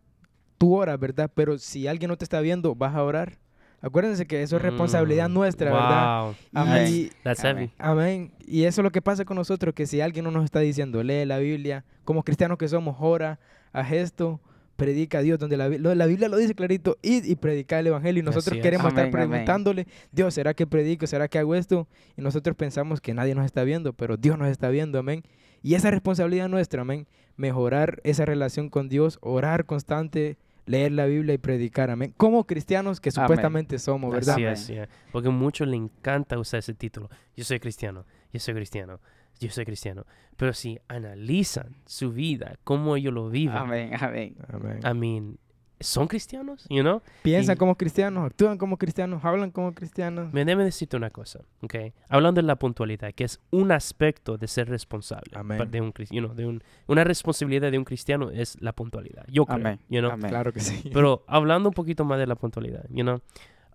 tú 0.58 0.76
oras, 0.76 0.98
¿verdad? 1.00 1.30
Pero 1.36 1.58
si 1.60 1.88
alguien 1.88 2.10
no 2.10 2.18
te 2.18 2.24
está 2.26 2.40
viendo, 2.40 2.74
vas 2.76 2.96
a 2.96 3.04
orar. 3.04 3.38
Acuérdense 3.82 4.26
que 4.26 4.42
eso 4.42 4.56
es 4.56 4.62
responsabilidad 4.62 5.28
Mm, 5.28 5.34
nuestra, 5.34 5.72
¿verdad? 5.74 6.24
wow. 6.24 6.36
Amén. 6.54 6.88
Y, 6.90 7.10
That's 7.22 7.44
Amén. 7.44 7.58
heavy. 7.58 7.72
amén. 7.78 8.32
Y 8.48 8.64
eso 8.64 8.80
es 8.80 8.84
lo 8.84 8.92
que 8.92 9.02
pasa 9.02 9.26
con 9.26 9.36
nosotros, 9.36 9.76
que 9.76 9.86
si 9.86 10.00
alguien 10.00 10.24
no 10.24 10.32
nos 10.32 10.46
está 10.46 10.62
diciendo, 10.62 11.04
lee 11.04 11.26
la 11.26 11.38
Biblia, 11.40 11.84
como 12.06 12.24
cristianos 12.24 12.58
que 12.58 12.70
somos, 12.70 12.96
ora, 13.02 13.40
haz 13.74 13.92
esto, 13.92 14.40
predica 14.76 15.20
a 15.20 15.22
Dios, 15.22 15.40
donde 15.40 15.58
la, 15.58 15.70
la 15.70 16.06
Biblia 16.06 16.28
lo 16.28 16.38
dice 16.38 16.56
clarito, 16.56 16.98
id 17.02 17.26
y 17.26 17.36
predica 17.36 17.80
el 17.80 17.88
Evangelio. 17.88 18.22
Y 18.22 18.26
nosotros 18.26 18.58
es. 18.58 18.64
queremos 18.64 18.88
estar 18.88 19.06
amén. 19.06 19.12
preguntándole, 19.12 19.88
Dios, 20.12 20.34
¿será 20.34 20.54
que 20.54 20.68
predico? 20.68 21.08
¿Será 21.08 21.28
que 21.28 21.40
hago 21.40 21.56
esto? 21.56 21.88
Y 22.18 22.22
nosotros 22.22 22.56
pensamos 22.56 23.02
que 23.02 23.14
nadie 23.14 23.36
nos 23.36 23.46
está 23.46 23.64
viendo, 23.64 23.94
pero 23.94 24.18
Dios 24.18 24.38
nos 24.38 24.50
está 24.50 24.70
viendo, 24.70 25.00
amén. 25.00 25.24
Y 25.62 25.76
esa 25.76 25.92
responsabilidad 25.92 26.50
nuestra, 26.50 26.82
amén. 26.82 27.08
Mejorar 27.38 28.02
esa 28.04 28.26
relación 28.26 28.70
con 28.70 28.90
Dios, 28.90 29.18
orar 29.22 29.66
constante, 29.66 30.38
leer 30.66 30.92
la 30.92 31.06
Biblia 31.06 31.34
y 31.34 31.38
predicar, 31.38 31.90
amén. 31.90 32.14
Como 32.18 32.46
cristianos 32.46 33.00
que 33.00 33.10
Amén. 33.16 33.28
supuestamente 33.28 33.80
somos, 33.80 34.12
¿verdad? 34.14 34.36
Así 34.36 34.44
es, 34.44 34.68
yeah. 34.68 34.90
Porque 35.12 35.30
a 35.30 35.32
muchos 35.32 35.68
le 35.68 35.76
encanta 35.78 36.38
usar 36.38 36.60
ese 36.60 36.74
título. 36.74 37.10
Yo 37.36 37.44
soy 37.44 37.60
cristiano, 37.60 38.06
yo 38.32 38.40
soy 38.40 38.54
cristiano, 38.54 39.00
yo 39.40 39.50
soy 39.50 39.66
cristiano. 39.66 40.06
Pero 40.38 40.54
si 40.54 40.80
analizan 40.88 41.76
su 41.86 42.12
vida, 42.12 42.58
cómo 42.64 42.96
ellos 42.96 43.14
lo 43.14 43.30
viven, 43.30 43.56
Amén, 43.58 43.92
amén. 44.00 44.36
Amén. 44.52 44.80
I 44.84 44.94
mean, 44.98 45.38
¿son 45.80 46.08
cristianos? 46.08 46.66
You 46.70 46.82
know? 46.82 47.02
Piensan 47.22 47.56
Y- 47.56 47.58
como 47.60 47.76
cristianos, 47.76 48.26
actúan 48.26 48.58
como 48.58 48.78
cristianos, 48.78 49.24
hablan 49.24 49.52
como 49.52 49.74
cristianos. 49.76 50.34
Me 50.34 50.44
debe 50.46 50.64
decirte 50.64 50.98
una 50.98 51.10
cosa, 51.12 51.42
¿ok? 51.62 51.76
Hablando 52.10 52.42
de 52.42 52.48
la 52.48 52.56
puntualidad, 52.56 53.14
que 53.14 53.26
es 53.26 53.40
un 53.52 53.72
aspecto 53.72 54.38
de 54.38 54.48
ser 54.48 54.70
responsable. 54.70 55.32
Amén. 55.36 55.70
De 55.70 55.82
un, 55.82 55.94
you 56.10 56.22
know, 56.22 56.34
de 56.34 56.46
un, 56.48 56.64
una 56.88 57.04
responsabilidad 57.04 57.70
de 57.72 57.78
un 57.78 57.84
cristiano 57.84 58.32
es 58.32 58.60
la 58.62 58.72
puntualidad. 58.74 59.26
Yo 59.28 59.46
creo, 59.46 59.58
Amén. 59.58 59.80
you 59.90 60.00
know? 60.00 60.12
Amén. 60.12 60.30
Claro 60.30 60.52
que 60.52 60.62
sí. 60.62 60.90
Pero 60.94 61.24
hablando 61.28 61.70
un 61.70 61.76
poquito 61.76 62.06
más 62.06 62.18
de 62.18 62.28
la 62.28 62.36
puntualidad, 62.36 62.86
you 62.90 63.04
know, 63.04 63.22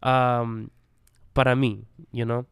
um, 0.03 0.69
para 1.33 1.55
mí, 1.55 1.85
you 2.11 2.25
know, 2.25 2.47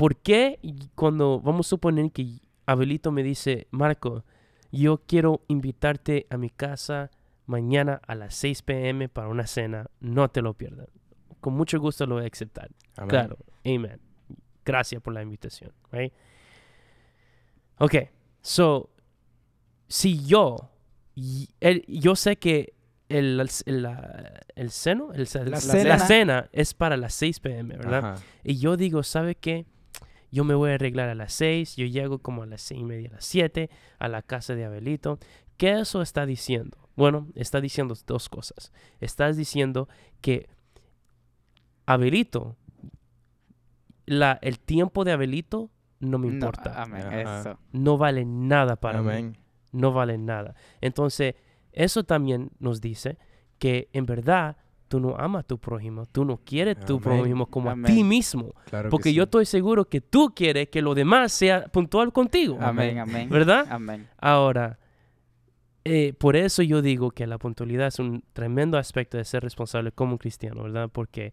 ¿por 0.00 0.16
qué 0.16 0.58
cuando 0.94 1.40
vamos 1.42 1.66
a 1.66 1.68
suponer 1.70 2.10
que 2.10 2.38
Abelito 2.64 3.12
me 3.12 3.22
dice, 3.22 3.66
Marco, 3.70 4.24
yo 4.72 5.02
quiero 5.06 5.42
invitarte 5.48 6.26
a 6.30 6.38
mi 6.38 6.48
casa 6.48 7.10
mañana 7.44 8.00
a 8.06 8.14
las 8.14 8.34
6 8.36 8.62
pm 8.62 9.10
para 9.10 9.28
una 9.28 9.46
cena, 9.46 9.90
no 10.00 10.30
te 10.30 10.40
lo 10.40 10.54
pierdas. 10.54 10.88
Con 11.42 11.52
mucho 11.52 11.78
gusto 11.78 12.06
lo 12.06 12.14
voy 12.14 12.24
a 12.24 12.28
aceptar. 12.28 12.70
Amén. 12.96 13.10
Claro, 13.10 13.36
amen. 13.66 14.00
Gracias 14.64 15.02
por 15.02 15.12
la 15.12 15.20
invitación, 15.22 15.72
right? 15.92 16.14
Ok, 17.78 17.94
so, 18.40 18.88
si 19.86 20.24
yo, 20.24 20.70
el- 21.60 21.84
yo 21.88 22.16
sé 22.16 22.36
que 22.36 22.72
el, 23.10 23.38
el, 23.66 23.82
la- 23.82 24.40
el 24.54 24.70
seno, 24.70 25.12
el, 25.12 25.28
La 25.34 25.50
la 25.50 25.60
cena. 25.60 25.98
cena 25.98 26.48
es 26.52 26.72
para 26.72 26.96
las 26.96 27.12
6 27.14 27.40
pm, 27.40 27.76
¿verdad? 27.76 28.12
Ajá. 28.14 28.22
Y 28.44 28.56
yo 28.58 28.78
digo, 28.78 29.02
¿sabe 29.02 29.34
qué? 29.34 29.66
Yo 30.30 30.44
me 30.44 30.54
voy 30.54 30.70
a 30.70 30.74
arreglar 30.74 31.08
a 31.08 31.14
las 31.14 31.32
seis, 31.32 31.76
yo 31.76 31.86
llego 31.86 32.18
como 32.20 32.42
a 32.42 32.46
las 32.46 32.60
seis 32.62 32.80
y 32.80 32.84
media, 32.84 33.08
a 33.10 33.14
las 33.14 33.24
siete, 33.24 33.70
a 33.98 34.08
la 34.08 34.22
casa 34.22 34.54
de 34.54 34.64
Abelito. 34.64 35.18
¿Qué 35.56 35.80
eso 35.80 36.02
está 36.02 36.24
diciendo? 36.26 36.78
Bueno, 36.96 37.28
está 37.34 37.60
diciendo 37.60 37.94
dos 38.06 38.28
cosas. 38.28 38.72
Estás 39.00 39.36
diciendo 39.36 39.88
que 40.20 40.48
Abelito, 41.86 42.56
la, 44.06 44.38
el 44.42 44.58
tiempo 44.60 45.04
de 45.04 45.12
Abelito 45.12 45.70
no 46.00 46.18
me 46.18 46.28
No, 46.28 46.34
importa. 46.34 46.82
amén, 46.82 47.12
eso. 47.12 47.58
No 47.72 47.98
vale 47.98 48.24
nada 48.24 48.76
para 48.76 49.02
mí. 49.02 49.08
Amén. 49.10 49.38
No 49.72 49.92
vale 49.92 50.18
nada. 50.18 50.54
Entonces, 50.80 51.34
eso 51.72 52.04
también 52.04 52.50
nos 52.58 52.80
dice 52.80 53.18
que 53.58 53.88
en 53.92 54.06
verdad 54.06 54.56
tú 54.90 54.98
no 54.98 55.14
amas 55.16 55.40
a 55.44 55.46
tu 55.46 55.56
prójimo, 55.58 56.04
tú 56.06 56.24
no 56.24 56.36
quieres 56.38 56.76
a 56.76 56.80
tu 56.80 57.00
prójimo 57.00 57.46
como 57.46 57.70
a 57.70 57.76
ti 57.84 58.02
mismo. 58.02 58.52
Claro 58.66 58.90
Porque 58.90 59.10
sí. 59.10 59.14
yo 59.14 59.22
estoy 59.22 59.46
seguro 59.46 59.84
que 59.88 60.00
tú 60.00 60.32
quieres 60.34 60.68
que 60.68 60.82
lo 60.82 60.94
demás 60.96 61.30
sea 61.32 61.64
puntual 61.68 62.12
contigo. 62.12 62.58
Amén, 62.60 62.98
amén. 62.98 63.28
¿Verdad? 63.30 63.66
Amén. 63.70 64.08
Ahora, 64.18 64.80
eh, 65.84 66.12
por 66.18 66.34
eso 66.34 66.62
yo 66.64 66.82
digo 66.82 67.12
que 67.12 67.26
la 67.28 67.38
puntualidad 67.38 67.86
es 67.86 68.00
un 68.00 68.24
tremendo 68.32 68.78
aspecto 68.78 69.16
de 69.16 69.24
ser 69.24 69.44
responsable 69.44 69.92
como 69.92 70.12
un 70.12 70.18
cristiano, 70.18 70.64
¿verdad? 70.64 70.90
Porque 70.92 71.32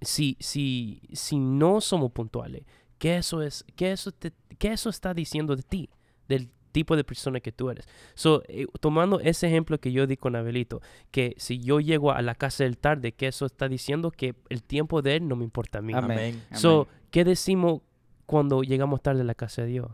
si, 0.00 0.36
si, 0.40 1.02
si 1.12 1.38
no 1.38 1.80
somos 1.82 2.12
puntuales, 2.12 2.62
¿qué 2.98 3.18
eso, 3.18 3.42
es, 3.42 3.64
qué, 3.76 3.92
eso 3.92 4.10
te- 4.12 4.32
qué 4.58 4.72
eso 4.72 4.88
está 4.88 5.12
diciendo 5.12 5.54
de 5.54 5.62
ti? 5.62 5.90
Del 6.28 6.48
tipo 6.74 6.96
de 6.96 7.04
persona 7.04 7.40
que 7.40 7.52
tú 7.52 7.70
eres. 7.70 7.86
So, 8.14 8.42
eh, 8.48 8.66
tomando 8.80 9.20
ese 9.20 9.46
ejemplo 9.46 9.78
que 9.78 9.92
yo 9.92 10.06
di 10.06 10.16
con 10.18 10.34
Abelito, 10.36 10.82
que 11.10 11.34
si 11.38 11.60
yo 11.60 11.78
llego 11.80 12.10
a 12.12 12.20
la 12.20 12.34
casa 12.34 12.64
del 12.64 12.76
tarde, 12.76 13.12
que 13.12 13.28
eso 13.28 13.46
está 13.46 13.68
diciendo 13.68 14.10
que 14.10 14.34
el 14.50 14.62
tiempo 14.62 15.00
de 15.00 15.16
él 15.16 15.28
no 15.28 15.36
me 15.36 15.44
importa 15.44 15.78
a 15.78 15.82
mí. 15.82 15.94
Amén. 15.94 16.18
Amén. 16.18 16.42
So, 16.52 16.88
¿qué 17.10 17.24
decimos 17.24 17.80
cuando 18.26 18.62
llegamos 18.62 19.00
tarde 19.02 19.20
a 19.22 19.24
la 19.24 19.34
casa 19.34 19.62
de 19.62 19.68
Dios? 19.68 19.88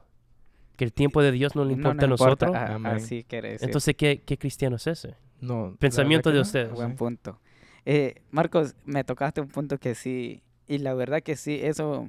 Que 0.77 0.85
el 0.85 0.93
tiempo 0.95 1.21
de 1.23 1.31
Dios 1.33 1.55
no 1.55 1.65
le 1.65 1.73
No 1.73 1.77
importa 1.77 2.07
nos 2.07 2.21
a 2.23 2.25
nosotros. 2.25 2.57
a- 2.57 2.75
Amén. 2.77 2.93
así 2.95 3.25
quiere 3.25 3.51
decir. 3.53 3.69
Entonces, 3.69 3.95
¿qué, 3.97 4.23
qué 4.25 4.39
cristiano 4.39 4.77
es 4.77 4.87
ese? 4.87 5.15
No, 5.41 5.77
Pensamiento 5.79 6.31
de 6.31 6.37
no. 6.37 6.43
ustedes. 6.43 6.73
Buen 6.73 6.97
punto. 6.97 7.39
Eh, 7.85 8.23
Marcos, 8.31 8.75
me 8.87 9.05
tocaste 9.05 9.41
un 9.43 9.49
punto 9.49 9.77
que 9.79 9.95
sí, 9.95 10.43
y 10.67 10.79
la 10.79 10.95
verdad 10.95 11.23
que 11.23 11.37
sí, 11.37 11.59
eso 11.63 12.09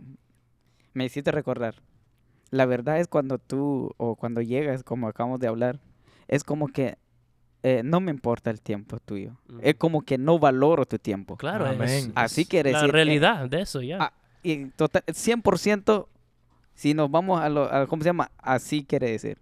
me 0.94 1.04
hiciste 1.06 1.32
recordar. 1.32 1.76
La 2.52 2.66
verdad 2.66 3.00
es 3.00 3.08
cuando 3.08 3.38
tú, 3.40 3.92
o 3.98 4.16
cuando 4.16 4.42
llegas, 4.42 4.84
como 4.84 5.08
acabamos 5.08 5.40
de 5.40 5.48
hablar, 5.48 5.80
es 6.28 6.44
como 6.44 6.68
que 6.68 6.98
eh, 7.64 7.82
no 7.84 8.00
me 8.02 8.10
importa 8.12 8.50
el 8.50 8.60
tiempo 8.60 8.98
tuyo. 9.00 9.38
Es 9.62 9.76
como 9.76 10.02
que 10.02 10.18
no 10.18 10.40
valoro 10.40 10.86
tu 10.86 10.98
tiempo. 10.98 11.38
Claro, 11.38 11.66
es- 11.68 11.76
Amén. 11.80 12.12
Así 12.16 12.42
es 12.42 12.48
quiere 12.48 12.72
la 12.72 12.80
decir, 12.80 12.90
eh, 12.90 12.94
realidad 12.94 13.48
de 13.50 13.62
eso, 13.62 13.82
ya. 13.82 13.98
ah, 14.02 14.14
Y 14.44 14.66
total, 14.72 15.04
100%, 15.08 16.08
si 16.74 16.94
nos 16.96 17.10
vamos 17.12 17.40
a 17.40 17.50
lo, 17.50 17.72
a- 17.72 17.86
¿cómo 17.88 18.02
se 18.02 18.10
llama? 18.10 18.32
Así 18.40 18.84
quiere 18.84 19.12
decir. 19.12 19.38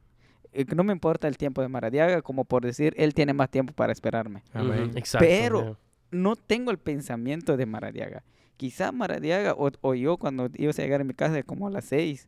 Eh, 0.52 0.66
que 0.66 0.76
No 0.76 0.84
me 0.84 0.92
importa 0.94 1.28
el 1.28 1.38
tiempo 1.38 1.62
de 1.62 1.70
Maradiaga, 1.70 2.22
como 2.22 2.44
por 2.44 2.64
decir, 2.66 2.94
él 2.98 3.14
tiene 3.14 3.34
más 3.34 3.50
tiempo 3.50 3.72
para 3.74 3.94
esperarme. 3.94 4.44
Amén. 4.54 4.92
Exacto, 4.96 5.26
Pero- 5.28 5.78
no 6.12 6.36
tengo 6.36 6.72
el 6.72 6.78
pensamiento 6.80 7.56
de 7.56 7.66
Maradiaga. 7.66 8.24
Quizá 8.58 8.92
Maradiaga 8.92 9.54
o, 9.54 9.70
o 9.82 9.94
yo 9.94 10.18
cuando 10.18 10.50
ibas 10.56 10.78
a 10.80 10.82
llegar 10.82 11.00
a 11.02 11.04
mi 11.06 11.14
casa 11.14 11.42
como 11.44 11.68
a 11.68 11.72
las 11.72 11.86
seis, 11.86 12.28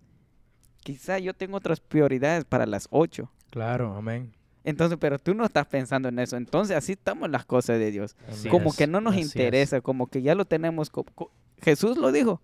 quizá 0.82 1.18
yo 1.20 1.34
tengo 1.34 1.58
otras 1.58 1.80
prioridades 1.80 2.46
para 2.46 2.66
las 2.66 2.88
ocho. 2.92 3.32
Claro, 3.50 3.96
amén. 3.96 4.34
Entonces, 4.64 4.98
pero 5.02 5.18
tú 5.18 5.34
no 5.34 5.44
estás 5.46 5.66
pensando 5.66 6.10
en 6.10 6.20
eso. 6.20 6.38
Entonces, 6.38 6.78
así 6.78 6.92
estamos 6.92 7.30
las 7.32 7.46
cosas 7.46 7.80
de 7.80 7.90
Dios. 7.90 8.16
Así 8.30 8.48
como 8.50 8.70
es, 8.70 8.76
que 8.76 8.86
no 8.86 9.02
nos 9.02 9.14
así 9.14 9.22
es. 9.22 9.28
interesa, 9.36 9.82
como 9.82 10.06
que 10.08 10.22
ya 10.22 10.36
lo 10.36 10.46
tenemos. 10.46 10.90
co- 10.92 11.04
co- 11.16 11.32
Jesús 11.62 11.98
lo 11.98 12.12
dijo. 12.12 12.42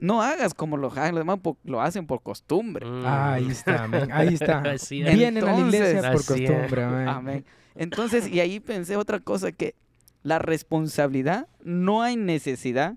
No 0.00 0.20
hagas 0.22 0.52
como 0.54 0.76
los, 0.76 0.92
demás, 0.96 1.38
por- 1.38 1.56
lo 1.62 1.80
hacen 1.80 2.06
por 2.08 2.22
costumbre. 2.22 2.84
Mm. 2.84 3.02
Ahí 3.06 3.48
está, 3.48 3.84
amén. 3.84 4.08
Ahí 4.10 4.34
está. 4.34 4.62
Es. 4.74 4.90
Vienen 4.90 5.44
a 5.44 5.52
la 5.52 5.60
iglesia 5.60 5.90
Entonces- 6.00 6.26
por 6.26 6.36
costumbre, 6.36 6.82
amén. 6.82 7.08
Amén. 7.08 7.44
Entonces, 7.76 8.28
y 8.28 8.40
ahí 8.40 8.58
pensé 8.58 8.96
otra 8.96 9.20
cosa, 9.20 9.52
que 9.52 9.76
la 10.24 10.38
responsabilidad 10.40 11.46
no 11.62 12.02
hay 12.02 12.16
necesidad 12.16 12.96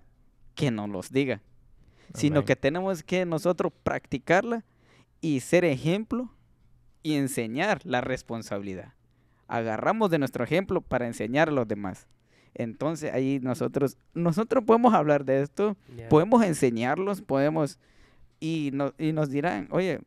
que 0.55 0.71
nos 0.71 0.89
los 0.89 1.11
diga, 1.11 1.41
sino 2.13 2.45
que 2.45 2.55
tenemos 2.55 3.03
que 3.03 3.25
nosotros 3.25 3.71
practicarla 3.83 4.63
y 5.21 5.39
ser 5.41 5.65
ejemplo 5.65 6.31
y 7.03 7.15
enseñar 7.15 7.79
la 7.85 8.01
responsabilidad. 8.01 8.93
Agarramos 9.47 10.09
de 10.11 10.19
nuestro 10.19 10.43
ejemplo 10.43 10.81
para 10.81 11.07
enseñar 11.07 11.49
a 11.49 11.51
los 11.51 11.67
demás. 11.67 12.07
Entonces 12.53 13.13
ahí 13.13 13.39
nosotros, 13.41 13.97
nosotros 14.13 14.63
podemos 14.65 14.93
hablar 14.93 15.23
de 15.25 15.41
esto, 15.41 15.77
podemos 16.09 16.43
enseñarlos, 16.43 17.21
podemos, 17.21 17.79
y, 18.39 18.71
no- 18.73 18.93
y 18.97 19.13
nos 19.13 19.29
dirán, 19.29 19.67
oye, 19.71 19.99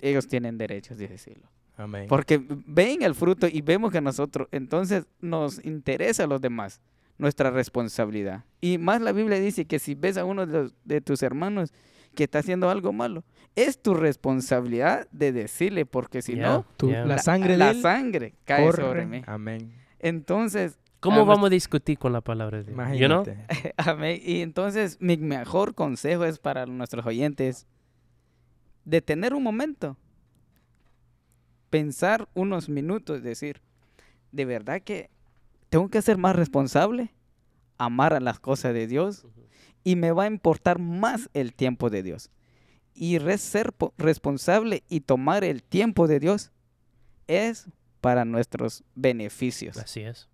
ellos 0.00 0.28
tienen 0.28 0.56
derechos 0.56 0.98
de 0.98 1.08
decirlo. 1.08 1.48
Amén. 1.76 2.06
Porque 2.08 2.40
ven 2.66 3.02
el 3.02 3.14
fruto 3.14 3.46
y 3.48 3.60
vemos 3.62 3.90
que 3.92 4.00
nosotros, 4.00 4.48
entonces 4.52 5.06
nos 5.20 5.64
interesa 5.64 6.24
a 6.24 6.26
los 6.26 6.40
demás, 6.40 6.80
nuestra 7.20 7.50
responsabilidad. 7.50 8.44
Y 8.60 8.78
más 8.78 9.00
la 9.00 9.12
Biblia 9.12 9.38
dice 9.38 9.64
que 9.66 9.78
si 9.78 9.94
ves 9.94 10.16
a 10.16 10.24
uno 10.24 10.46
de, 10.46 10.52
los- 10.62 10.74
de 10.84 11.00
tus 11.00 11.22
hermanos 11.22 11.72
que 12.14 12.24
está 12.24 12.40
haciendo 12.40 12.68
algo 12.70 12.92
malo, 12.92 13.22
es 13.54 13.80
tu 13.80 13.94
responsabilidad 13.94 15.06
de 15.12 15.30
decirle, 15.32 15.86
porque 15.86 16.22
si 16.22 16.34
no, 16.34 16.66
Tu- 16.76 16.90
la 16.90 17.18
sangre 17.18 17.56
la 17.56 17.70
él 17.70 17.80
sangre 17.82 18.34
cae 18.44 18.64
corre. 18.64 18.82
sobre 18.82 19.06
mí. 19.06 19.22
Amén. 19.26 19.72
Entonces, 20.00 20.78
¿Cómo 21.00 21.24
vamos 21.24 21.46
a 21.46 21.50
discutir 21.50 21.96
con 21.98 22.12
la 22.12 22.20
palabra 22.20 22.58
de 22.58 22.64
Dios? 22.64 22.76
You 22.98 23.06
know? 23.06 23.22
Imagínate. 23.24 23.46
Amén. 23.78 24.20
Y 24.22 24.40
entonces 24.42 24.98
mi 25.00 25.16
mejor 25.16 25.74
consejo 25.74 26.24
es 26.26 26.38
para 26.38 26.66
nuestros 26.66 27.06
oyentes 27.06 27.66
detener 28.84 29.32
un 29.34 29.42
momento, 29.42 29.96
pensar 31.70 32.28
unos 32.34 32.68
minutos, 32.68 33.22
decir, 33.22 33.60
de 34.32 34.44
verdad 34.44 34.82
que 34.82 35.10
tengo 35.70 35.88
que 35.88 36.02
ser 36.02 36.18
más 36.18 36.36
responsable, 36.36 37.14
amar 37.78 38.12
a 38.12 38.20
las 38.20 38.38
cosas 38.38 38.74
de 38.74 38.86
Dios 38.86 39.24
y 39.84 39.96
me 39.96 40.12
va 40.12 40.24
a 40.24 40.26
importar 40.26 40.78
más 40.78 41.30
el 41.32 41.54
tiempo 41.54 41.88
de 41.90 42.02
Dios. 42.02 42.30
Y 42.94 43.18
ser 43.38 43.72
po- 43.72 43.94
responsable 43.96 44.82
y 44.88 45.00
tomar 45.00 45.44
el 45.44 45.62
tiempo 45.62 46.06
de 46.06 46.20
Dios 46.20 46.50
es 47.26 47.66
para 48.00 48.24
nuestros 48.24 48.82
beneficios. 48.94 49.76
Así 49.78 50.00
es. 50.00 50.28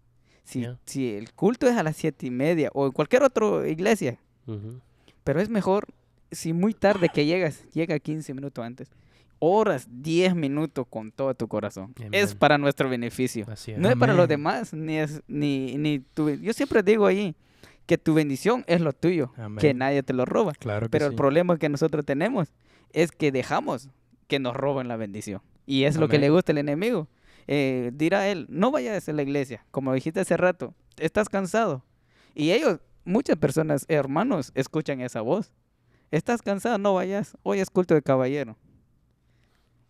Si, 0.84 1.14
el 1.14 1.32
culto 1.32 1.68
es 1.68 1.76
a 1.76 1.82
las 1.82 1.96
siete 1.96 2.26
y 2.26 2.30
media 2.30 2.70
o 2.72 2.86
en 2.86 2.92
cualquier 2.92 3.22
otra 3.24 3.68
iglesia, 3.68 4.18
pero 5.24 5.40
es 5.40 5.48
mejor 5.48 5.86
si 6.30 6.52
muy 6.52 6.72
tarde 6.72 7.08
que 7.12 7.24
llegas, 7.26 7.64
llega 7.72 7.98
15 7.98 8.32
minutos 8.34 8.64
antes, 8.64 8.88
horas 9.38 9.86
10 9.90 10.34
minutos 10.34 10.86
con 10.88 11.12
todo 11.12 11.34
tu 11.34 11.48
corazón. 11.48 11.94
Es 12.12 12.34
para 12.34 12.58
nuestro 12.58 12.88
beneficio. 12.88 13.46
Es. 13.50 13.78
No 13.78 13.88
es 13.88 13.96
para 13.96 14.14
los 14.14 14.28
demás, 14.28 14.72
ni 14.72 14.98
es 14.98 15.22
ni, 15.26 15.76
ni 15.76 16.00
tu, 16.00 16.30
yo 16.30 16.52
siempre 16.52 16.82
digo 16.82 17.06
ahí 17.06 17.34
que 17.86 17.98
tu 17.98 18.14
bendición 18.14 18.64
es 18.66 18.80
lo 18.80 18.92
tuyo, 18.92 19.32
que 19.58 19.74
nadie 19.74 20.02
te 20.02 20.12
lo 20.12 20.24
roba. 20.24 20.52
Claro 20.52 20.86
que 20.86 20.90
Pero 20.90 21.06
el 21.06 21.14
problema 21.14 21.56
que 21.58 21.68
nosotros 21.68 22.04
tenemos 22.04 22.52
es 22.92 23.12
que 23.12 23.30
dejamos 23.30 23.88
que 24.26 24.38
nos 24.38 24.56
roben 24.56 24.88
la 24.88 24.96
bendición. 24.96 25.40
Y 25.66 25.84
es 25.84 25.96
lo 25.96 26.08
que 26.08 26.18
le 26.18 26.30
gusta 26.30 26.52
al 26.52 26.58
enemigo. 26.58 27.08
Eh, 27.48 27.92
dirá 27.94 28.28
él, 28.28 28.46
no 28.48 28.70
vayas 28.72 29.08
a 29.08 29.12
la 29.12 29.22
iglesia, 29.22 29.64
como 29.70 29.92
dijiste 29.92 30.18
hace 30.18 30.36
rato, 30.36 30.74
estás 30.98 31.28
cansado. 31.28 31.84
Y 32.34 32.50
ellos, 32.50 32.80
muchas 33.04 33.36
personas, 33.36 33.84
hermanos, 33.88 34.50
escuchan 34.54 35.00
esa 35.00 35.20
voz. 35.20 35.52
Estás 36.10 36.42
cansado, 36.42 36.78
no 36.78 36.94
vayas, 36.94 37.36
hoy 37.42 37.60
es 37.60 37.70
culto 37.70 37.94
de 37.94 38.02
caballero. 38.02 38.56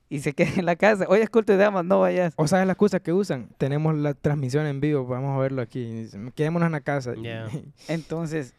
Y 0.09 0.21
se 0.21 0.35
queda 0.35 0.51
en 0.57 0.67
la 0.67 0.77
casa, 0.77 1.07
hoy 1.09 1.21
es 1.21 1.31
culto 1.31 1.53
de 1.53 1.59
damas, 1.59 1.85
no 1.85 2.01
vayas. 2.01 2.33
O 2.37 2.47
sabes 2.47 2.67
la 2.67 2.75
excusa 2.75 3.01
que 3.01 3.13
usan. 3.13 3.49
Tenemos 3.59 3.95
la 3.97 4.15
transmisión 4.15 4.67
en 4.67 4.81
vivo, 4.81 5.05
vamos 5.05 5.37
a 5.37 5.41
verlo 5.41 5.63
aquí. 5.63 6.07
Quedémonos 6.35 6.67
en 6.67 6.73
la 6.73 6.81
casa. 6.81 7.15
Ya. 7.21 7.49
Entonces, 7.89 8.55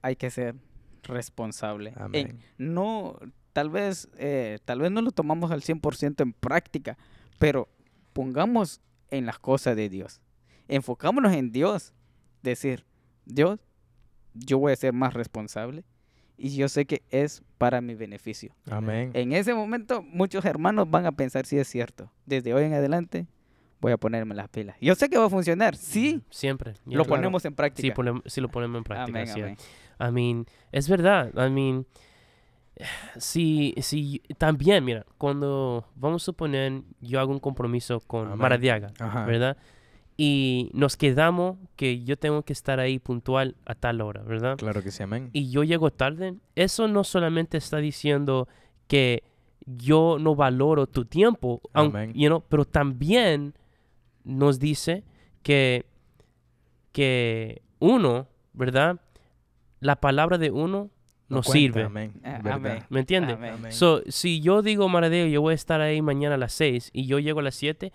hay 0.00 0.16
que 0.16 0.30
ser 0.30 0.54
responsable. 1.02 1.90
en 1.90 2.02
Amén. 2.02 2.38
no, 2.56 3.18
tal 3.52 3.68
vez, 3.68 4.08
eh, 4.16 4.58
tal 4.64 4.80
vez 4.80 4.90
no 4.90 5.02
lo 5.02 5.10
tomamos 5.10 5.50
al 5.50 5.60
100% 5.60 6.22
en 6.22 6.32
práctica, 6.32 6.96
pero 7.38 7.68
pongamos 8.14 8.80
en 9.10 9.26
las 9.26 9.38
cosas 9.38 9.76
de 9.76 9.90
Dios. 9.90 10.22
Enfocámonos 10.68 11.34
en 11.34 11.52
Dios. 11.52 11.92
Decir, 12.42 12.86
Dios, 13.26 13.60
yo 14.34 14.58
voy 14.58 14.72
a 14.72 14.76
ser 14.76 14.94
más 14.94 15.12
responsable 15.12 15.84
y 16.36 16.56
yo 16.56 16.68
sé 16.68 16.84
que 16.86 17.02
es 17.10 17.42
para 17.58 17.80
mi 17.80 17.94
beneficio. 17.94 18.54
Amén. 18.70 19.10
En 19.14 19.32
ese 19.32 19.54
momento, 19.54 20.02
muchos 20.02 20.44
hermanos 20.44 20.90
van 20.90 21.06
a 21.06 21.12
pensar 21.12 21.46
si 21.46 21.58
es 21.58 21.68
cierto. 21.68 22.10
Desde 22.26 22.52
hoy 22.54 22.64
en 22.64 22.74
adelante, 22.74 23.26
voy 23.80 23.92
a 23.92 23.96
ponerme 23.96 24.34
las 24.34 24.48
pilas. 24.48 24.76
Yo 24.80 24.94
sé 24.94 25.08
que 25.08 25.18
va 25.18 25.26
a 25.26 25.30
funcionar. 25.30 25.76
Sí, 25.76 26.22
Siempre. 26.30 26.74
lo 26.86 27.04
claro. 27.04 27.08
ponemos 27.08 27.44
en 27.44 27.52
Sí, 27.52 27.56
práctica. 27.56 27.94
ponem- 27.94 28.22
sí 28.26 28.40
lo 28.40 28.48
ponemos 28.48 28.78
en 28.78 28.84
práctica. 28.84 29.20
amén, 29.20 29.30
amén. 29.34 29.56
I 30.00 30.12
mean, 30.12 30.46
es 30.72 30.88
verdad. 30.88 31.30
I 31.36 31.50
mean, 31.50 31.86
si, 33.18 33.74
si 33.80 34.20
también, 34.38 34.84
mira, 34.84 35.06
cuando 35.18 35.86
vamos 35.94 36.22
a 36.22 36.24
suponer 36.24 36.82
yo 37.00 37.20
hago 37.20 37.30
un 37.32 37.38
compromiso 37.38 38.00
con 38.00 38.26
Amén. 38.26 38.38
Maradiaga, 38.38 38.92
Ajá. 38.98 39.24
¿verdad? 39.24 39.56
Y 40.16 40.70
nos 40.74 40.96
quedamos 40.96 41.56
que 41.76 42.04
yo 42.04 42.16
tengo 42.16 42.42
que 42.42 42.52
estar 42.52 42.78
ahí 42.80 42.98
puntual 42.98 43.56
a 43.66 43.74
tal 43.74 44.00
hora, 44.00 44.22
¿verdad? 44.22 44.56
Claro 44.56 44.82
que 44.82 44.90
sí, 44.90 45.02
amén. 45.02 45.30
y 45.32 45.50
yo 45.50 45.64
llego 45.64 45.90
tarde, 45.90 46.34
eso 46.54 46.86
no 46.88 47.02
solamente 47.04 47.56
está 47.56 47.78
diciendo 47.78 48.46
que 48.86 49.24
yo 49.66 50.18
no 50.20 50.34
valoro 50.36 50.86
tu 50.86 51.04
tiempo, 51.06 51.60
aun- 51.72 51.86
Amén. 51.88 52.12
you 52.14 52.28
know, 52.28 52.44
pero 52.48 52.64
también 52.64 53.54
nos 54.24 54.58
dice 54.60 55.02
que, 55.42 55.84
que 56.92 57.62
uno, 57.80 58.28
¿verdad? 58.52 59.00
La 59.80 59.96
palabra 59.96 60.38
de 60.38 60.50
uno 60.50 60.68
No 60.78 60.90
nos 61.34 61.46
cuenta, 61.46 61.80
sirve. 61.80 61.82
Amén. 61.84 62.84
¿Me 62.88 63.00
entiendes? 63.00 63.38
So, 63.74 64.02
si 64.08 64.40
yo 64.40 64.62
digo, 64.62 64.88
Maradeo, 64.88 65.26
yo 65.26 65.40
voy 65.40 65.52
a 65.52 65.54
estar 65.54 65.80
ahí 65.80 66.00
mañana 66.02 66.36
a 66.36 66.38
las 66.38 66.52
6 66.54 66.90
y 66.92 67.06
yo 67.06 67.18
llego 67.18 67.40
a 67.40 67.42
las 67.42 67.54
7, 67.54 67.92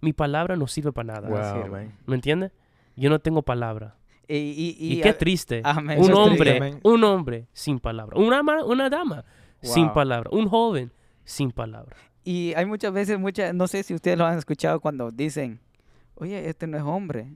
mi 0.00 0.12
palabra 0.12 0.56
no 0.56 0.66
sirve 0.66 0.92
para 0.92 1.14
nada. 1.14 1.28
Wow, 1.28 1.62
sirve. 1.62 1.78
amén. 1.78 1.92
¿Me 2.06 2.14
entiendes? 2.16 2.52
Yo 2.96 3.08
no 3.10 3.18
tengo 3.18 3.42
palabra. 3.42 3.96
Y, 4.28 4.36
y, 4.36 4.76
Y, 4.78 4.98
y 4.98 5.00
qué 5.00 5.12
triste. 5.12 5.62
Amén. 5.64 5.98
Un 6.00 6.12
hombre, 6.12 6.56
amén. 6.56 6.80
un 6.82 7.02
hombre 7.04 7.46
sin 7.52 7.80
palabra. 7.80 8.18
Una, 8.18 8.42
una 8.64 8.88
dama 8.90 9.24
sin 9.62 9.92
palabra. 9.92 10.30
Un 10.32 10.48
joven 10.48 10.92
sin 11.24 11.50
palabra. 11.50 11.96
Y 12.24 12.52
hay 12.54 12.66
muchas 12.66 12.92
veces, 12.92 13.18
muchas, 13.18 13.54
no 13.54 13.66
sé 13.66 13.82
si 13.82 13.94
ustedes 13.94 14.18
lo 14.18 14.26
han 14.26 14.38
escuchado 14.38 14.80
cuando 14.80 15.10
dicen, 15.10 15.60
oye, 16.14 16.48
este 16.48 16.66
no 16.66 16.76
es 16.76 16.82
hombre. 16.84 17.32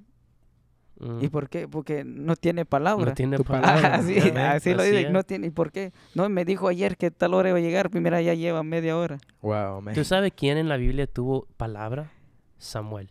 Mm. 1.01 1.25
¿Y 1.25 1.29
por 1.29 1.49
qué? 1.49 1.67
Porque 1.67 2.05
no 2.05 2.37
tiene 2.37 2.65
palabra. 2.65 3.07
No 3.07 3.15
tiene 3.15 3.39
palabra. 3.45 3.97
así, 3.97 4.19
Amén. 4.21 4.37
así 4.39 4.75
lo 4.75 4.83
dicen, 4.83 5.13
no 5.13 5.23
tiene. 5.25 5.49
¿Y 5.49 5.51
por 5.51 5.73
qué? 5.73 5.93
No, 6.15 6.29
me 6.29 6.45
dijo 6.45 6.69
ayer 6.69 6.97
que 6.97 7.11
tal 7.11 7.35
hora 7.35 7.49
iba 7.49 7.59
a 7.59 7.63
llegar, 7.63 7.91
primera 7.91 8.21
ya 8.23 8.35
lleva 8.35 8.63
media 8.63 8.97
hora. 8.97 9.19
Wow, 9.43 9.79
amén. 9.79 9.95
¿Tú 9.95 10.05
sabes 10.05 10.33
quién 10.37 10.57
en 10.57 10.69
la 10.69 10.77
Biblia 10.77 11.07
tuvo 11.07 11.47
palabra? 11.57 12.11
Samuel. 12.59 13.11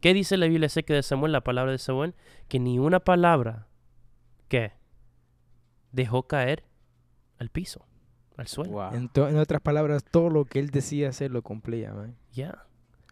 ¿Qué 0.00 0.14
dice 0.14 0.36
la 0.36 0.46
Biblia 0.46 0.66
acerca 0.66 0.94
de 0.94 1.02
Samuel, 1.02 1.32
la 1.32 1.40
palabra 1.42 1.72
de 1.72 1.78
Samuel? 1.78 2.14
Que 2.48 2.60
ni 2.60 2.78
una 2.78 3.00
palabra, 3.00 3.66
¿qué? 4.48 4.72
Dejó 5.90 6.22
caer 6.24 6.62
al 7.38 7.48
piso, 7.48 7.84
al 8.36 8.46
suelo. 8.46 8.92
En, 8.94 9.08
to- 9.08 9.28
en 9.28 9.38
otras 9.38 9.60
palabras, 9.60 10.04
todo 10.04 10.30
lo 10.30 10.44
que 10.44 10.60
él 10.60 10.70
decía 10.70 11.08
hacer 11.08 11.30
lo 11.32 11.42
cumplía. 11.42 11.92
Ya. 12.32 12.64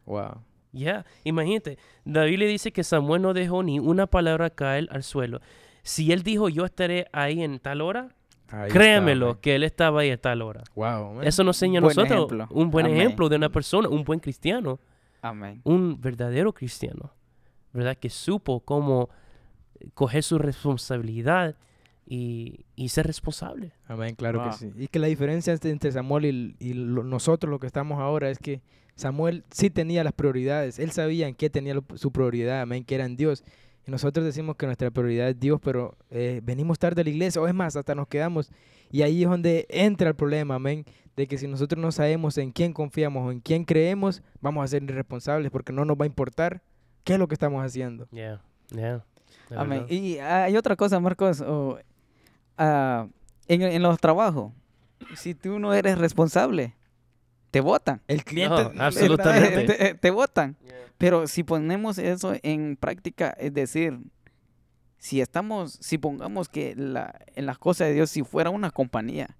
Wow. 0.06 0.42
Ya, 0.74 1.06
imagínate, 1.24 1.78
la 2.04 2.24
Biblia 2.24 2.48
dice 2.48 2.72
que 2.72 2.82
Samuel 2.84 3.22
no 3.22 3.32
dejó 3.32 3.62
ni 3.62 3.78
una 3.78 4.06
palabra 4.06 4.50
caer 4.50 4.88
al 4.90 5.02
suelo. 5.04 5.40
Si 5.82 6.12
él 6.12 6.22
dijo 6.22 6.48
yo 6.48 6.64
estaré 6.64 7.06
ahí 7.12 7.42
en 7.42 7.58
tal 7.60 7.80
hora, 7.80 8.08
Ahí 8.48 8.70
créemelo 8.70 9.30
está, 9.30 9.40
que 9.40 9.54
él 9.54 9.62
estaba 9.62 10.00
ahí 10.00 10.10
a 10.10 10.20
tal 10.20 10.42
hora. 10.42 10.62
Wow, 10.74 10.86
amén. 11.12 11.28
Eso 11.28 11.44
nos 11.44 11.56
enseña 11.62 11.78
a 11.78 11.82
nosotros 11.82 12.10
ejemplo. 12.10 12.46
un 12.50 12.70
buen 12.70 12.86
Amén. 12.86 12.98
ejemplo 13.00 13.28
de 13.28 13.36
una 13.36 13.48
persona, 13.50 13.88
un 13.88 14.04
buen 14.04 14.20
cristiano, 14.20 14.78
Amén. 15.22 15.60
un 15.64 16.00
verdadero 16.00 16.52
cristiano, 16.52 17.12
¿verdad? 17.72 17.96
Que 17.96 18.10
supo 18.10 18.60
cómo 18.60 19.08
coger 19.94 20.22
su 20.22 20.38
responsabilidad 20.38 21.56
y, 22.06 22.64
y 22.76 22.88
ser 22.90 23.06
responsable. 23.06 23.72
Amén, 23.86 24.14
claro 24.14 24.40
Wow. 24.40 24.50
que 24.50 24.56
sí. 24.56 24.72
Y 24.76 24.88
que 24.88 24.98
la 24.98 25.06
diferencia 25.06 25.52
entre- 25.52 25.70
entre 25.70 25.92
Samuel 25.92 26.24
y, 26.26 26.56
y 26.58 26.74
lo- 26.74 27.02
nosotros, 27.04 27.50
lo 27.50 27.58
que 27.58 27.66
estamos 27.66 27.98
ahora, 27.98 28.28
es 28.30 28.38
que 28.38 28.60
Samuel 28.96 29.44
sí 29.50 29.70
tenía 29.70 30.04
las 30.04 30.12
prioridades. 30.12 30.78
Él 30.78 30.90
sabía 30.92 31.26
en 31.28 31.34
qué 31.34 31.50
tenía 31.50 31.74
lo- 31.74 31.84
su 31.96 32.12
prioridad, 32.12 32.60
amén, 32.62 32.84
que 32.84 32.94
era 32.94 33.04
en 33.04 33.16
Dios. 33.16 33.42
Y 33.86 33.90
nosotros 33.90 34.24
decimos 34.24 34.56
que 34.56 34.66
nuestra 34.66 34.90
prioridad 34.90 35.28
es 35.28 35.38
Dios, 35.38 35.60
pero 35.62 35.96
eh, 36.10 36.40
venimos 36.42 36.78
tarde 36.78 37.02
a 37.02 37.04
la 37.04 37.10
iglesia, 37.10 37.40
o 37.42 37.46
es 37.48 37.54
más, 37.54 37.76
hasta 37.76 37.94
nos 37.94 38.08
quedamos. 38.08 38.50
Y 38.90 39.02
ahí 39.02 39.24
es 39.24 39.28
donde 39.28 39.66
entra 39.68 40.08
el 40.08 40.14
problema, 40.14 40.54
amén, 40.54 40.84
de 41.16 41.26
que 41.26 41.36
si 41.38 41.46
nosotros 41.48 41.80
no 41.82 41.92
sabemos 41.92 42.38
en 42.38 42.50
quién 42.50 42.72
confiamos 42.72 43.26
o 43.26 43.30
en 43.32 43.40
quién 43.40 43.64
creemos, 43.64 44.22
vamos 44.40 44.64
a 44.64 44.68
ser 44.68 44.82
irresponsables 44.82 45.50
porque 45.50 45.72
no 45.72 45.84
nos 45.84 45.96
va 45.98 46.04
a 46.04 46.06
importar 46.06 46.62
qué 47.04 47.14
es 47.14 47.18
lo 47.18 47.28
que 47.28 47.34
estamos 47.34 47.62
haciendo. 47.64 48.08
Yeah, 48.10 48.40
yeah. 48.70 49.04
Amén. 49.54 49.84
Y 49.90 50.16
hay 50.18 50.56
otra 50.56 50.76
cosa, 50.76 50.98
Marcos, 51.00 51.40
o, 51.42 51.78
en, 52.58 53.62
en 53.62 53.82
los 53.82 53.98
trabajos, 54.00 54.52
si 55.16 55.34
tú 55.34 55.58
no 55.58 55.74
eres 55.74 55.98
responsable, 55.98 56.74
te 57.54 57.60
votan. 57.60 58.00
El 58.08 58.24
cliente... 58.24 58.64
No, 58.74 58.82
absolutamente. 58.84 59.64
Te, 59.78 59.94
te 59.94 60.10
votan. 60.10 60.56
Pero 60.98 61.28
si 61.28 61.44
ponemos 61.44 61.98
eso 61.98 62.34
en 62.42 62.76
práctica, 62.76 63.30
es 63.38 63.54
decir, 63.54 63.96
si 64.98 65.20
estamos, 65.20 65.78
si 65.80 65.96
pongamos 65.98 66.48
que 66.48 66.74
la, 66.74 67.14
en 67.36 67.46
las 67.46 67.58
cosas 67.58 67.86
de 67.86 67.94
Dios, 67.94 68.10
si 68.10 68.24
fuera 68.24 68.50
una 68.50 68.72
compañía, 68.72 69.36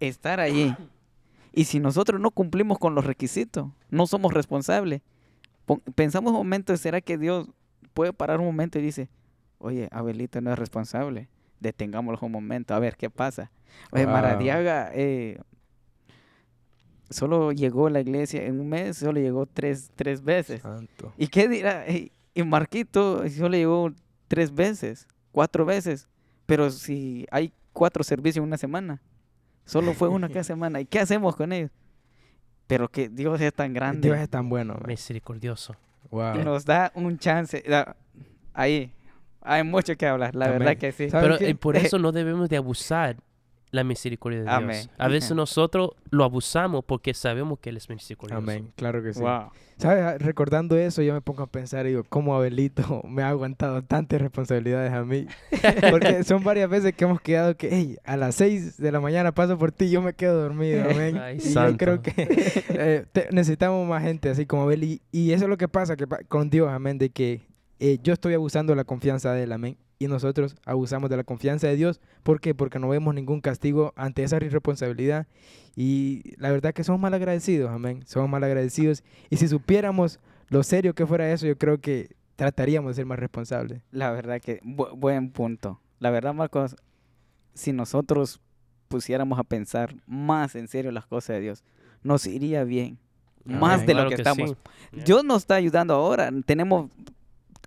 estar 0.00 0.40
allí, 0.40 0.76
y 1.52 1.64
si 1.66 1.78
nosotros 1.78 2.20
no 2.20 2.32
cumplimos 2.32 2.78
con 2.80 2.96
los 2.96 3.04
requisitos, 3.04 3.68
no 3.90 4.08
somos 4.08 4.34
responsables, 4.34 5.02
pon- 5.66 5.82
pensamos 5.94 6.32
un 6.32 6.38
momento, 6.38 6.76
¿será 6.76 7.00
que 7.00 7.16
Dios 7.16 7.48
puede 7.94 8.12
parar 8.12 8.40
un 8.40 8.46
momento 8.46 8.80
y 8.80 8.82
dice, 8.82 9.08
oye, 9.58 9.88
Abelito 9.92 10.40
no 10.40 10.52
es 10.52 10.58
responsable, 10.58 11.28
detengámoslo 11.60 12.18
un 12.26 12.32
momento, 12.32 12.74
a 12.74 12.80
ver 12.80 12.96
qué 12.96 13.08
pasa? 13.08 13.52
Oye, 13.92 14.04
Wow. 14.04 14.14
Maradiaga, 14.14 14.90
eh, 14.94 15.38
solo 17.10 17.52
llegó 17.52 17.88
a 17.88 17.90
la 17.90 18.00
iglesia 18.00 18.44
en 18.44 18.60
un 18.60 18.68
mes, 18.68 18.96
solo 18.96 19.20
llegó 19.20 19.46
tres, 19.46 19.90
tres 19.94 20.22
veces. 20.22 20.62
Santo. 20.62 21.12
¿Y 21.18 21.26
qué 21.26 21.48
dirá? 21.48 21.84
Y 21.88 22.42
Marquito 22.44 23.28
solo 23.28 23.56
llegó 23.56 23.92
tres 24.28 24.54
veces, 24.54 25.06
cuatro 25.32 25.64
veces. 25.64 26.08
Pero 26.46 26.70
si 26.70 27.26
hay 27.30 27.52
cuatro 27.72 28.02
servicios 28.02 28.42
en 28.42 28.48
una 28.48 28.56
semana, 28.56 29.00
solo 29.64 29.92
fue 29.92 30.08
una 30.08 30.28
cada 30.28 30.44
semana. 30.44 30.80
¿Y 30.80 30.86
qué 30.86 31.00
hacemos 31.00 31.36
con 31.36 31.52
ellos? 31.52 31.70
Pero 32.66 32.88
que 32.88 33.08
Dios 33.08 33.40
es 33.40 33.52
tan 33.52 33.72
grande 33.72 34.08
Dios 34.08 34.18
es 34.18 34.28
tan 34.28 34.48
bueno. 34.48 34.78
Misericordioso. 34.86 35.74
Wow. 36.10 36.36
nos 36.44 36.64
da 36.64 36.92
un 36.94 37.18
chance. 37.18 37.62
Ahí 38.52 38.92
hay 39.40 39.62
mucho 39.64 39.96
que 39.96 40.06
hablar, 40.06 40.34
la 40.34 40.46
Amén. 40.46 40.58
verdad 40.60 40.76
que 40.76 40.92
sí. 40.92 41.10
¿Sabe 41.10 41.22
Pero 41.28 41.40
eh, 41.40 41.54
por 41.54 41.76
eso 41.76 41.98
no 42.00 42.12
debemos 42.12 42.48
de 42.48 42.56
abusar 42.56 43.16
la 43.72 43.84
misericordia 43.84 44.38
de 44.40 44.44
Dios. 44.44 44.54
Amén. 44.56 44.90
A 44.98 45.08
veces 45.08 45.30
Ujú. 45.30 45.36
nosotros 45.38 45.90
lo 46.10 46.24
abusamos 46.24 46.84
porque 46.84 47.14
sabemos 47.14 47.58
que 47.60 47.70
Él 47.70 47.76
es 47.76 47.88
misericordioso. 47.88 48.42
Amén, 48.42 48.72
claro 48.76 49.02
que 49.02 49.12
sí. 49.14 49.20
Wow. 49.20 49.50
¿Sabes? 49.76 50.20
Recordando 50.20 50.76
eso, 50.76 51.00
yo 51.02 51.14
me 51.14 51.20
pongo 51.22 51.42
a 51.42 51.46
pensar 51.46 51.86
y 51.86 51.90
digo, 51.90 52.04
¿cómo 52.08 52.34
Abelito 52.36 53.02
me 53.08 53.22
ha 53.22 53.28
aguantado 53.30 53.82
tantas 53.82 54.20
responsabilidades 54.20 54.92
a 54.92 55.04
mí? 55.04 55.26
Porque 55.90 56.22
son 56.24 56.42
varias 56.44 56.68
veces 56.68 56.92
que 56.94 57.04
hemos 57.04 57.20
quedado 57.20 57.56
que, 57.56 57.68
hey, 57.72 57.96
a 58.04 58.16
las 58.16 58.34
6 58.34 58.76
de 58.76 58.92
la 58.92 59.00
mañana 59.00 59.32
paso 59.32 59.56
por 59.56 59.72
ti 59.72 59.86
y 59.86 59.90
yo 59.90 60.02
me 60.02 60.12
quedo 60.14 60.40
dormido, 60.42 60.84
amén. 60.90 61.16
Ay, 61.16 61.36
y 61.36 61.40
yo 61.40 61.50
santo. 61.50 61.78
creo 61.78 62.02
que 62.02 62.12
eh, 62.70 63.06
te- 63.12 63.28
necesitamos 63.30 63.88
más 63.88 64.02
gente 64.02 64.28
así 64.28 64.44
como 64.46 64.62
Abel. 64.64 64.84
Y, 64.84 65.02
y 65.12 65.32
eso 65.32 65.44
es 65.44 65.48
lo 65.50 65.56
que 65.56 65.68
pasa 65.68 65.96
que 65.96 66.06
con 66.28 66.50
Dios, 66.50 66.68
amén, 66.68 66.98
de 66.98 67.10
que 67.10 67.42
eh, 67.78 67.98
yo 68.02 68.12
estoy 68.12 68.34
abusando 68.34 68.72
de 68.72 68.76
la 68.76 68.84
confianza 68.84 69.32
de 69.32 69.44
él, 69.44 69.52
amén. 69.52 69.78
Y 70.02 70.08
nosotros 70.08 70.56
abusamos 70.64 71.10
de 71.10 71.18
la 71.18 71.24
confianza 71.24 71.66
de 71.68 71.76
Dios. 71.76 72.00
¿Por 72.22 72.40
qué? 72.40 72.54
Porque 72.54 72.78
no 72.78 72.88
vemos 72.88 73.14
ningún 73.14 73.42
castigo 73.42 73.92
ante 73.96 74.22
esa 74.22 74.36
irresponsabilidad. 74.36 75.26
Y 75.76 76.22
la 76.38 76.50
verdad 76.50 76.72
que 76.72 76.84
somos 76.84 76.98
mal 77.02 77.12
agradecidos, 77.12 77.70
amén. 77.70 78.02
Somos 78.06 78.30
mal 78.30 78.42
agradecidos. 78.42 79.04
Y 79.28 79.36
si 79.36 79.46
supiéramos 79.46 80.18
lo 80.48 80.62
serio 80.62 80.94
que 80.94 81.06
fuera 81.06 81.30
eso, 81.30 81.46
yo 81.46 81.58
creo 81.58 81.82
que 81.82 82.16
trataríamos 82.36 82.92
de 82.92 82.94
ser 82.94 83.04
más 83.06 83.18
responsables. 83.18 83.82
La 83.92 84.10
verdad 84.10 84.40
que 84.40 84.62
bu- 84.62 84.96
buen 84.96 85.30
punto. 85.32 85.78
La 85.98 86.08
verdad, 86.10 86.32
Marcos, 86.32 86.76
si 87.52 87.72
nosotros 87.74 88.40
pusiéramos 88.88 89.38
a 89.38 89.44
pensar 89.44 89.94
más 90.06 90.54
en 90.54 90.66
serio 90.66 90.92
las 90.92 91.04
cosas 91.06 91.36
de 91.36 91.40
Dios, 91.42 91.62
nos 92.02 92.26
iría 92.26 92.64
bien. 92.64 92.96
Más 93.44 93.84
de 93.86 93.92
lo 93.92 94.04
que, 94.08 94.14
que 94.16 94.22
estamos. 94.22 94.50
sí. 94.92 95.00
Dios 95.04 95.24
nos 95.24 95.42
está 95.42 95.56
ayudando 95.56 95.92
ahora. 95.92 96.30
Tenemos, 96.46 96.90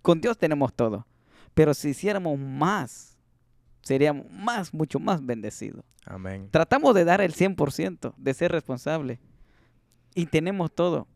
con 0.02 0.19
Dios 0.19 0.36
tenemos 0.38 0.74
todo. 0.74 1.06
Pero 1.54 1.74
si 1.74 1.89
hiciéramos 1.89 2.38
más, 2.39 3.18
seríamos 3.82 4.30
más, 4.32 4.74
mucho 4.74 5.00
más 5.00 5.26
bendecidos. 5.26 5.84
Amén. 6.06 6.50
Tratamos 6.52 6.94
de 6.96 7.06
dar 7.06 7.22
el 7.22 7.34
100%, 7.34 8.13
de 8.18 8.34
ser 8.34 8.52
responsables. 8.52 9.20
Y 10.16 10.26
tenemos 10.28 10.74
todo. 10.74 11.08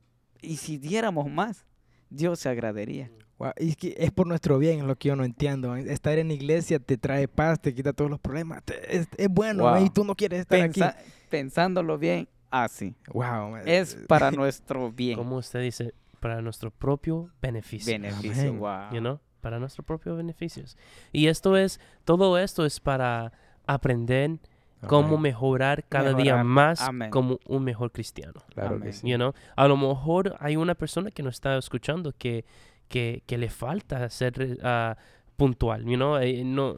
Y 0.41 0.57
si 0.57 0.77
diéramos 0.77 1.29
más, 1.29 1.65
Dios 2.09 2.39
se 2.39 2.49
agradaría. 2.49 3.11
Guau, 3.37 3.53
y 3.59 3.69
es 3.69 3.77
que 3.77 3.95
es 3.97 4.11
por 4.11 4.25
nuestro 4.27 4.57
bien, 4.57 4.79
es 4.79 4.85
lo 4.85 4.95
que 4.95 5.09
yo 5.09 5.15
no 5.15 5.23
entiendo. 5.23 5.75
Estar 5.75 6.17
en 6.17 6.31
iglesia 6.31 6.79
te 6.79 6.97
trae 6.97 7.27
paz, 7.27 7.59
te 7.61 7.73
quita 7.75 7.93
todos 7.93 8.09
los 8.09 8.19
problemas. 8.19 8.63
te- 8.63 8.97
es, 8.97 9.07
es 9.17 9.29
bueno, 9.29 9.63
Wow. 9.63 9.85
y 9.85 9.89
tú 9.89 10.03
no 10.03 10.15
quieres 10.15 10.39
estar 10.41 10.57
Pensa- 10.59 10.89
aquí. 10.89 11.11
pensándolo 11.29 11.97
bien, 11.99 12.27
así. 12.49 12.95
Wow, 13.13 13.57
Es 13.65 13.95
para 14.07 14.31
nuestro 14.31 14.91
bien. 14.91 15.17
Como 15.17 15.37
usted 15.37 15.61
dice, 15.61 15.93
para 16.19 16.41
nuestro 16.41 16.71
propio 16.71 17.29
beneficio. 17.41 17.93
Beneficio, 17.93 18.41
Amén. 18.49 18.59
wow. 18.59 18.91
you 18.93 18.99
know, 18.99 19.19
para 19.41 19.59
nuestros 19.59 19.85
propios 19.85 20.17
beneficios. 20.17 20.77
Y 21.11 21.27
esto 21.27 21.57
es, 21.57 21.79
todo 22.05 22.37
esto 22.37 22.65
es 22.65 22.79
para 22.79 23.31
aprender 23.65 24.39
cómo 24.85 25.07
Amén. 25.09 25.21
mejorar 25.21 25.83
cada 25.85 26.13
día 26.13 26.43
más 26.43 26.81
Amén. 26.81 27.09
como 27.09 27.39
un 27.45 27.63
mejor 27.63 27.91
cristiano. 27.91 28.43
Claro 28.53 28.75
Amén. 28.75 28.83
que 28.83 28.93
sí. 28.93 29.07
You 29.07 29.15
know? 29.15 29.33
A 29.55 29.67
lo 29.67 29.77
mejor 29.77 30.35
hay 30.39 30.55
una 30.55 30.75
persona 30.75 31.11
que 31.11 31.23
nos 31.23 31.35
está 31.35 31.57
escuchando 31.57 32.13
que, 32.17 32.45
que, 32.87 33.23
que 33.25 33.37
le 33.37 33.49
falta 33.49 34.09
ser, 34.09 34.59
ah, 34.63 34.97
puntual, 35.37 35.85
you 35.85 35.95
know, 35.95 36.17
eh, 36.17 36.43
no, 36.43 36.75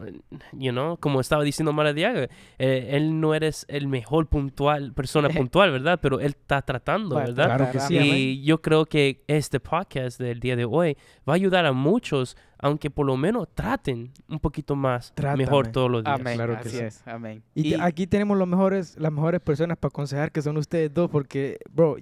you 0.52 0.70
know, 0.70 0.96
como 0.98 1.20
estaba 1.20 1.42
diciendo 1.42 1.72
Mara 1.72 1.92
Diaga, 1.92 2.28
eh, 2.58 2.88
él 2.92 3.18
no 3.18 3.34
eres 3.34 3.64
el 3.68 3.88
mejor 3.88 4.26
puntual, 4.28 4.92
persona 4.92 5.28
puntual, 5.48 5.72
¿verdad? 5.72 5.98
Pero 6.00 6.20
él 6.20 6.36
está 6.38 6.62
tratando, 6.62 7.16
¿verdad? 7.16 7.46
Claro 7.46 7.70
que 7.72 7.80
sí. 7.80 7.96
Y 7.98 8.42
yo 8.44 8.60
creo 8.60 8.84
que 8.86 9.24
este 9.26 9.58
podcast 9.60 10.20
del 10.20 10.38
día 10.40 10.54
de 10.56 10.66
hoy 10.66 10.96
va 11.28 11.32
a 11.32 11.36
ayudar 11.36 11.64
a 11.66 11.72
muchos, 11.72 12.36
aunque 12.58 12.90
por 12.90 13.06
lo 13.06 13.16
menos 13.16 13.48
traten 13.54 14.12
un 14.28 14.38
poquito 14.38 14.76
más 14.76 15.12
Trátame. 15.14 15.44
mejor 15.44 15.68
todos 15.68 15.90
los 15.90 16.04
días. 16.04 16.20
Amén. 16.20 16.34
Claro 16.36 16.52
que 16.60 16.68
Así 16.68 16.76
sí. 16.76 16.84
es. 16.84 17.02
Amén. 17.08 17.42
Y, 17.54 17.70
te- 17.70 17.80
aquí 17.82 18.06
tenemos 18.06 18.36
los 18.36 18.46
mejores, 18.46 18.96
las 18.98 19.10
mejores 19.10 19.40
personas 19.40 19.78
para 19.78 19.88
aconsejar 19.88 20.30
que 20.30 20.42
son 20.42 20.58
ustedes 20.58 20.92
dos, 20.92 21.08
porque, 21.10 21.58
bro, 21.72 21.96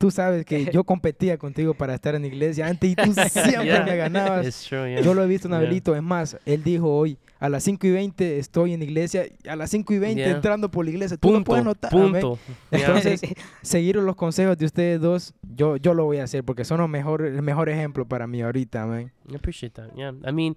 tú 0.00 0.10
sabes 0.10 0.46
que 0.46 0.64
yo 0.72 0.82
competía 0.82 1.36
contigo 1.36 1.74
para 1.74 1.94
estar 1.94 2.14
en 2.14 2.22
la 2.22 2.28
iglesia 2.28 2.66
antes 2.66 2.90
y 2.90 2.96
tú 2.96 3.12
siempre 3.28 3.66
Yeah. 3.66 3.84
me 3.84 3.96
ganabas. 3.96 4.46
It's 4.46 4.64
true, 4.66 4.90
yeah. 4.90 5.02
Yo 5.02 5.12
lo 5.12 5.22
he 5.22 5.26
visto, 5.26 5.46
Yeah. 5.46 5.58
Nabelito. 5.58 5.94
Es 5.94 6.02
más, 6.02 6.38
él 6.46 6.62
dijo 6.64 6.90
hoy, 6.90 7.18
a 7.38 7.50
las 7.50 7.62
5 7.64 7.86
y 7.86 7.90
20 7.90 8.38
estoy 8.38 8.72
en 8.72 8.80
la 8.80 8.86
iglesia, 8.86 9.26
a 9.46 9.56
las 9.56 9.68
5 9.70 9.92
y 9.92 9.98
20 9.98 10.22
Yeah. 10.22 10.30
entrando 10.36 10.70
por 10.70 10.86
la 10.86 10.90
iglesia. 10.92 11.18
Tú 11.18 11.28
lo 11.28 11.34
punto, 11.34 11.48
puedes 11.50 11.64
notar. 11.66 11.90
punto. 11.90 12.38
Yeah. 12.70 12.80
Entonces, 12.80 13.20
seguir 13.62 13.96
los 13.96 14.16
consejos 14.16 14.56
de 14.56 14.64
ustedes 14.64 15.00
dos, 15.02 15.34
yo, 15.54 15.76
yo 15.76 15.92
lo 15.92 16.06
voy 16.06 16.16
a 16.16 16.24
hacer 16.24 16.44
porque 16.44 16.64
son 16.64 16.80
los 16.80 16.88
mejor, 16.88 17.20
el 17.26 17.42
mejor 17.42 17.68
ejemplo 17.68 18.06
para 18.06 18.26
mí 18.26 18.40
ahorita, 18.40 18.84
amén. 18.84 19.12
I 19.30 19.34
appreciate 19.36 19.74
that. 19.74 19.94
Yeah. 19.94 20.14
I 20.26 20.32
mean, 20.32 20.56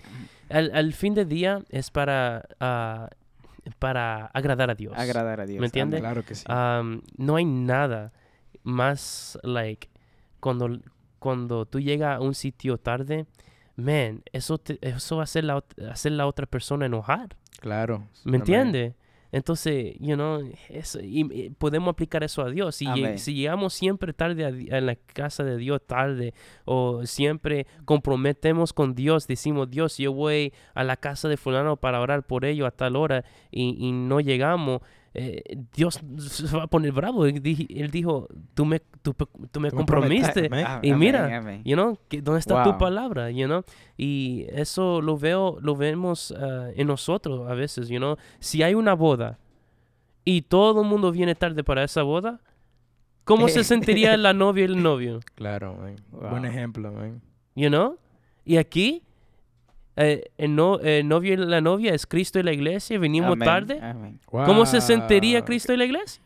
al, 0.49 0.71
al 0.73 0.93
fin 0.93 1.15
de 1.15 1.25
día 1.25 1.61
es 1.69 1.91
para, 1.91 2.45
ah, 2.61 3.09
para 3.77 4.27
agradar 4.27 4.69
a 4.69 4.75
Dios. 4.75 4.93
Agradar 4.97 5.41
a 5.41 5.45
Dios. 5.45 5.59
¿Me 5.59 5.65
entiende? 5.65 5.97
Amén. 5.97 6.09
Claro 6.09 6.25
que 6.25 6.35
sí. 6.35 6.45
Um, 6.49 7.01
no 7.17 7.35
hay 7.35 7.43
nada 7.45 8.13
más, 8.63 9.37
like, 9.43 9.89
cuando, 10.39 10.79
cuando 11.19 11.65
tú 11.65 11.79
llegas 11.79 12.17
a 12.17 12.21
un 12.21 12.33
sitio 12.35 12.77
tarde, 12.77 13.25
man, 13.75 14.23
eso, 14.31 14.57
te- 14.57 14.79
eso 14.81 15.17
va 15.17 15.23
a 15.23 15.25
hacer 15.25 15.43
la, 15.43 15.63
hacer 15.89 16.11
la 16.13 16.27
otra 16.27 16.45
persona 16.45 16.85
enojar. 16.85 17.35
claro. 17.59 18.07
¿Me 18.23 18.37
entiendes? 18.37 18.93
Entonces, 19.31 19.95
you 19.99 20.13
know, 20.13 20.41
eso- 20.69 20.99
y, 21.01 21.21
y 21.33 21.49
podemos 21.49 21.91
aplicar 21.93 22.23
eso 22.23 22.43
a 22.43 22.51
Dios. 22.51 22.75
Si, 22.75 22.85
lleg- 22.85 23.17
si 23.17 23.33
llegamos 23.33 23.73
siempre 23.73 24.13
tarde 24.13 24.45
a 24.71 24.79
la 24.81 24.95
casa 24.95 25.43
de 25.43 25.57
Dios, 25.57 25.81
tarde, 25.87 26.35
o 26.65 27.03
siempre 27.07 27.65
comprometemos 27.85 28.73
con 28.73 28.93
Dios, 28.93 29.25
decimos, 29.25 29.71
Dios, 29.71 29.97
yo 29.97 30.13
voy 30.13 30.53
a 30.75 30.83
la 30.83 30.97
casa 30.97 31.29
de 31.29 31.37
fulano 31.37 31.77
para 31.77 31.99
orar 31.99 32.27
por 32.27 32.45
ello 32.45 32.67
a 32.67 32.71
tal 32.71 32.95
hora 32.95 33.25
y, 33.49 33.75
y 33.79 33.91
no 33.91 34.19
llegamos, 34.19 34.81
eh, 35.15 35.41
Dios 35.75 35.99
se 36.17 36.57
va 36.57 36.63
a 36.63 36.67
poner 36.67 36.91
bravo. 36.91 37.25
Él, 37.25 37.41
dij- 37.41 37.67
él 37.69 37.91
dijo, 37.91 38.27
tú 38.53 38.65
me, 38.65 38.79
tú, 39.01 39.13
tú 39.51 39.59
me 39.59 39.69
comprometiste. 39.71 40.49
Ah, 40.65 40.79
Y 40.81 40.89
amén, 40.89 40.99
mira, 40.99 41.37
amén. 41.37 41.61
You 41.63 41.75
know, 41.75 41.97
¿dónde 42.21 42.39
está 42.39 42.63
tu 42.63 42.69
Wow. 42.71 42.77
palabra? 42.79 43.29
You 43.31 43.45
know, 43.45 43.63
y 43.97 44.45
eso 44.49 45.01
lo 45.01 45.17
veo, 45.17 45.57
lo 45.61 45.75
vemos 45.75 46.33
ah, 46.37 46.69
en 46.75 46.87
nosotros 46.87 47.49
a 47.49 47.53
veces, 47.53 47.89
you 47.89 47.97
know. 47.97 48.17
Si 48.39 48.63
hay 48.63 48.73
una 48.73 48.93
boda 48.95 49.37
y 50.25 50.41
todo 50.43 50.81
el 50.81 50.87
mundo 50.87 51.11
viene 51.11 51.35
tarde 51.35 51.63
para 51.63 51.83
esa 51.83 52.01
boda, 52.03 52.39
¿cómo 53.23 53.47
se 53.49 53.63
sentiría 53.63 54.17
la 54.17 54.33
novia 54.33 54.61
y 54.61 54.65
el 54.65 54.81
novio? 54.81 55.19
Claro. 55.35 55.75
Buen 55.75 55.95
Wow. 56.11 56.45
ejemplo, 56.45 56.87
amén. 56.89 57.21
You 57.55 57.69
know? 57.69 57.97
Y 58.45 58.57
aquí 58.57 59.03
eh, 59.95 60.31
el, 60.37 60.55
no, 60.55 60.79
el 60.79 61.07
novio 61.07 61.33
y 61.33 61.37
la 61.37 61.61
novia 61.61 61.93
es 61.93 62.05
Cristo 62.07 62.39
y 62.39 62.43
la 62.43 62.51
iglesia, 62.53 62.97
venimos 62.99 63.31
Amén, 63.33 63.45
tarde. 63.45 63.79
amén. 63.81 64.19
¿Cómo 64.25 64.65
se 64.65 64.81
sentiría 64.81 65.39
Wow. 65.39 65.45
Cristo 65.45 65.73
y 65.73 65.77
la 65.77 65.85
iglesia? 65.85 66.21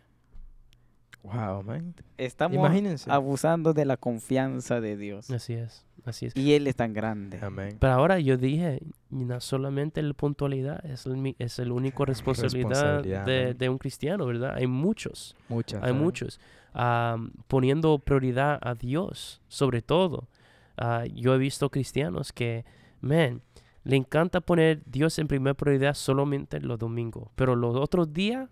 Wow, 1.24 1.62
man. 1.64 1.94
Estamos 2.18 2.56
Imagínense. 2.56 3.12
abusando 3.12 3.74
de 3.74 3.84
la 3.84 3.98
confianza 3.98 4.80
de 4.80 4.96
Dios. 4.96 5.30
Así 5.30 5.54
es, 5.54 5.86
así 6.06 6.28
es. 6.28 6.36
Y 6.38 6.54
Él 6.54 6.68
es 6.68 6.76
tan 6.78 6.94
grande. 6.94 7.38
Amén. 7.42 7.76
Pero 7.82 7.92
ahora 7.94 8.18
yo 8.20 8.38
dije, 8.38 8.80
no 9.10 9.42
solamente 9.42 10.02
la 10.02 10.14
puntualidad 10.14 10.86
es 10.86 11.06
el, 11.06 11.36
es 11.38 11.60
el 11.60 11.74
único 11.74 12.06
responsabilidad, 12.06 12.70
Responsabilidad, 12.70 13.26
de, 13.26 13.54
de 13.56 13.70
un 13.70 13.78
cristiano, 13.78 14.26
¿verdad? 14.26 14.54
Hay 14.56 14.68
muchos, 14.68 15.36
Muchas. 15.50 15.84
hay 15.84 15.92
muchos. 15.92 16.40
am, 16.74 17.32
poniendo 17.50 18.00
prioridad 18.00 18.58
a 18.62 18.76
Dios, 18.76 19.42
sobre 19.50 19.82
todo. 19.82 20.30
Ah, 20.78 21.04
yo 21.14 21.36
he 21.36 21.38
visto 21.38 21.70
cristianos 21.70 22.32
que, 22.32 22.64
man, 23.02 23.42
le 23.88 23.96
encanta 23.96 24.42
poner 24.42 24.82
Dios 24.86 25.18
en 25.20 25.28
primer 25.28 25.56
prioridad 25.56 25.94
solamente 25.94 26.60
los 26.60 26.78
domingos, 26.78 27.30
pero 27.36 27.56
los 27.56 27.76
otros 27.76 28.12
días, 28.14 28.50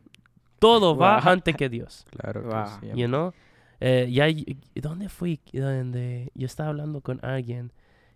todo 0.59 0.95
va 0.95 1.19
Wow. 1.21 1.31
antes 1.33 1.55
que 1.55 1.67
Dios. 1.69 2.05
Claro 2.17 2.41
que 2.43 2.47
Wow. 2.47 2.65
sí. 2.81 2.87
You 2.95 3.07
know? 3.07 3.33
Eh, 3.81 4.07
ya, 4.11 4.29
y- 4.29 4.57
¿Dónde 4.75 5.09
fui? 5.09 5.39
Donde 5.51 6.31
yo 6.33 6.45
estaba 6.45 6.69
hablando 6.69 7.01
con 7.01 7.19
alguien 7.23 7.71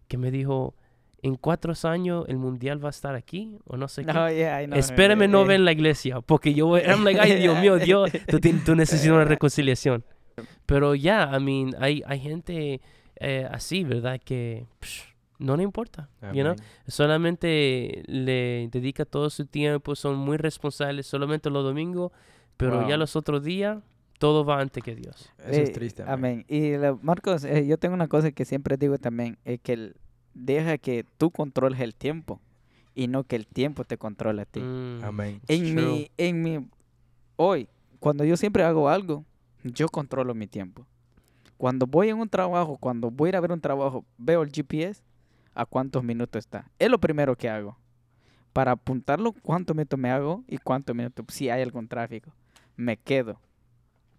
que 0.08 0.18
me 0.18 0.32
dijo, 0.32 0.74
en 1.22 1.36
cuatro 1.36 1.74
años 1.84 2.24
el 2.30 2.38
mundial 2.38 2.82
va 2.84 2.88
a 2.88 2.92
estar 2.92 3.14
aquí 3.14 3.60
o 3.66 3.76
no 3.76 3.90
sé 3.90 4.06
qué. 4.06 4.14
No, 4.14 4.32
yeah, 4.32 4.64
I 4.64 4.68
know. 4.68 4.80
Espérame 4.80 5.24
Eh, 5.24 5.28
no 5.28 5.42
eh, 5.42 5.48
ver 5.48 5.56
en 5.58 5.66
la 5.66 5.74
iglesia, 5.74 6.22
porque 6.22 6.54
yo 6.54 6.68
voy, 6.68 6.82
I'm 6.82 7.04
like, 7.04 7.20
ay 7.20 7.36
Dios 7.36 7.60
mío, 7.60 7.78
Dios, 7.94 8.10
tú, 8.66 8.76
necesitas 8.76 9.12
una 9.14 9.26
reconciliación. 9.36 10.06
Pero 10.66 10.96
ya, 10.96 11.30
I 11.38 11.44
mean, 11.44 11.76
hay, 11.80 12.02
hay 12.08 12.20
gente 12.22 12.80
eh, 13.20 13.46
así, 13.52 13.84
¿verdad? 13.84 14.22
Que 14.24 14.66
psh, 14.80 15.04
no 15.40 15.58
le 15.58 15.64
importa, 15.64 16.08
you 16.34 16.44
know? 16.44 16.56
Solamente 16.88 18.04
le 18.08 18.70
dedica 18.72 19.06
todo 19.06 19.30
su 19.30 19.46
tiempo, 19.46 19.96
son 19.96 20.18
muy 20.18 20.38
responsables 20.38 21.08
solamente 21.08 21.50
los 21.50 21.64
domingos, 21.64 22.12
pero 22.58 22.88
ya 22.88 22.98
los 22.98 23.16
otros 23.16 23.44
días 23.44 23.80
todo 24.20 24.44
va 24.46 24.60
antes 24.60 24.84
que 24.84 24.96
Dios. 24.96 25.32
Eso 25.40 25.62
es 25.62 25.70
Eh, 25.70 25.74
triste. 25.74 26.04
Amén. 26.04 26.44
amén. 26.50 26.94
Y 27.00 27.04
Marcos, 27.06 27.44
eh, 27.46 27.66
yo 27.66 27.78
tengo 27.78 27.96
una 27.96 28.08
cosa 28.10 28.32
que 28.32 28.44
siempre 28.46 28.76
digo 28.78 28.98
también, 28.98 29.38
es 29.46 29.60
que 29.62 29.74
el- 29.74 29.96
deja 30.34 30.78
que 30.78 31.06
tú 31.18 31.32
controles 31.32 31.80
el 31.80 31.96
tiempo 31.96 32.40
y 32.94 33.08
no 33.08 33.24
que 33.24 33.36
el 33.38 33.48
tiempo 33.48 33.86
te 33.86 33.98
controle 33.98 34.42
a 34.42 34.46
ti. 34.46 34.60
Mm, 34.60 35.04
Amén. 35.04 35.42
En 35.48 35.74
mi, 35.74 36.12
en 36.18 36.42
mi, 36.44 36.68
hoy, 37.38 37.70
cuando 38.00 38.26
yo 38.26 38.36
siempre 38.38 38.64
hago 38.64 38.90
algo, 38.90 39.24
yo 39.64 39.88
controlo 39.88 40.36
mi 40.36 40.48
tiempo. 40.48 40.86
Cuando 41.58 41.86
voy 41.88 42.10
en 42.10 42.18
un 42.20 42.30
trabajo, 42.30 42.78
cuando 42.78 43.10
voy 43.10 43.28
a 43.28 43.30
ir 43.30 43.36
a 43.38 43.42
ver 43.42 43.52
un 43.52 43.62
trabajo, 43.62 44.06
veo 44.18 44.42
el 44.44 44.52
GPS, 44.52 45.02
a 45.60 45.66
cuántos 45.66 46.04
minutos 46.04 46.40
está. 46.40 46.72
Es 46.80 46.90
lo 46.90 47.00
primero 47.00 47.36
que 47.36 47.50
hago. 47.50 47.78
Para 48.54 48.72
apuntarlo, 48.72 49.34
cuántos 49.34 49.76
minutos 49.76 50.00
me 50.00 50.10
hago 50.10 50.44
y 50.48 50.58
cuántos 50.58 50.96
minutos, 50.96 51.26
si 51.30 51.50
hay 51.50 51.62
algún 51.62 51.88
tráfico. 51.88 52.32
Me 52.78 52.96
quedo. 52.96 53.40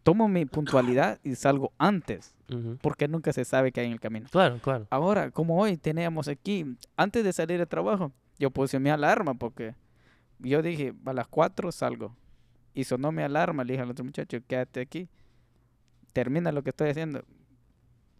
Tomo 0.02 0.28
mi 0.28 0.44
puntualidad 0.44 1.18
y 1.22 1.34
salgo 1.34 1.72
antes, 1.78 2.34
porque 2.80 3.08
nunca 3.08 3.32
se 3.32 3.44
sabe 3.44 3.72
qué 3.72 3.80
hay 3.80 3.86
en 3.86 3.92
el 3.92 4.00
camino. 4.00 4.28
Claro, 4.30 4.58
claro. 4.58 4.86
Ahora, 4.90 5.30
como 5.30 5.58
hoy 5.60 5.76
teníamos 5.76 6.28
aquí, 6.28 6.76
antes 6.96 7.24
de 7.24 7.32
salir 7.32 7.58
de 7.58 7.66
trabajo, 7.66 8.12
yo 8.38 8.50
puse 8.50 8.78
mi 8.78 8.90
alarma 8.90 9.34
porque 9.34 9.74
yo 10.38 10.62
dije, 10.62 10.94
a 11.04 11.12
las 11.12 11.26
4 11.26 11.72
salgo. 11.72 12.16
Y 12.72 12.84
sonó 12.84 13.12
mi 13.12 13.22
alarma, 13.22 13.64
le 13.64 13.72
dije 13.72 13.82
al 13.82 13.90
otro 13.90 14.04
muchacho, 14.04 14.38
quédate 14.46 14.80
aquí, 14.80 15.08
termina 16.12 16.52
lo 16.52 16.62
que 16.62 16.70
estoy 16.70 16.90
haciendo. 16.90 17.24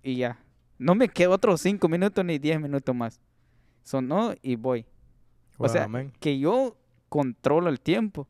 Y 0.03 0.17
ya. 0.17 0.39
No 0.81 0.95
me 0.95 1.09
quedo 1.09 1.33
otros 1.33 1.61
5 1.61 1.89
minutos 1.89 2.25
ni 2.25 2.39
10 2.39 2.59
minutos 2.61 2.95
más. 2.97 3.21
Sonó 3.83 4.35
y 4.41 4.57
voy. 4.57 4.87
O 5.59 5.69
sea, 5.69 5.85
amén. 5.85 6.11
que 6.21 6.39
yo 6.39 6.75
controlo 7.11 7.69
el 7.69 7.81
tiempo. 7.81 8.27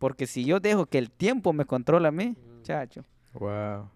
Porque 0.00 0.26
si 0.26 0.44
yo 0.44 0.58
dejo 0.58 0.86
que 0.86 0.98
el 0.98 1.10
tiempo 1.10 1.52
me 1.52 1.64
controla 1.64 2.08
a 2.08 2.12
mí, 2.12 2.34
chacho. 2.64 3.04
Wow. 3.34 3.88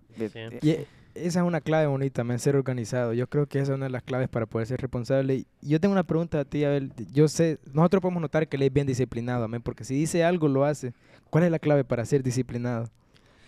Y 0.62 0.70
e- 0.70 0.86
esa 1.14 1.40
es 1.40 1.46
una 1.46 1.60
clave 1.60 1.86
bonita, 1.86 2.22
man, 2.22 2.38
ser 2.38 2.54
organizado. 2.54 3.12
Yo 3.12 3.26
creo 3.28 3.46
que 3.46 3.58
esa 3.58 3.72
es 3.72 3.76
una 3.76 3.86
de 3.86 3.90
las 3.90 4.02
claves 4.02 4.28
para 4.28 4.46
poder 4.46 4.68
ser 4.68 4.80
responsable. 4.80 5.34
Y 5.34 5.46
yo 5.62 5.80
tengo 5.80 5.92
una 5.92 6.04
pregunta 6.04 6.40
a 6.40 6.44
ti, 6.44 6.64
a 6.64 6.68
ver, 6.68 6.90
yo 7.12 7.26
sé, 7.26 7.58
nosotros 7.72 8.02
podemos 8.02 8.20
notar 8.20 8.46
que 8.46 8.56
él 8.56 8.62
es 8.62 8.72
bien 8.72 8.86
disciplinado, 8.86 9.44
amén, 9.44 9.62
porque 9.62 9.84
si 9.84 9.94
dice 9.94 10.22
algo, 10.22 10.46
lo 10.46 10.64
hace. 10.64 10.92
¿Cuál 11.30 11.44
es 11.44 11.50
la 11.50 11.58
clave 11.58 11.82
para 11.84 12.04
ser 12.04 12.22
disciplinado? 12.22 12.88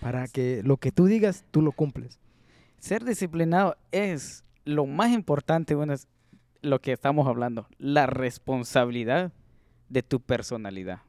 Para 0.01 0.27
que 0.27 0.63
lo 0.65 0.77
que 0.79 0.91
tú 0.91 1.07
digas, 1.07 1.45
tú 1.51 1.63
lo 1.63 1.71
cumples. 1.73 2.19
Ser 2.79 3.05
disciplinado 3.05 3.77
es 3.93 4.45
lo 4.65 4.87
más 4.87 5.11
importante, 5.13 5.75
bueno, 5.75 5.93
es 5.93 6.07
lo 6.63 6.81
que 6.81 6.93
estamos 6.93 7.27
hablando, 7.27 7.67
la 7.79 8.07
responsabilidad 8.07 9.33
de 9.89 10.03
tu 10.03 10.21
personalidad. 10.21 11.01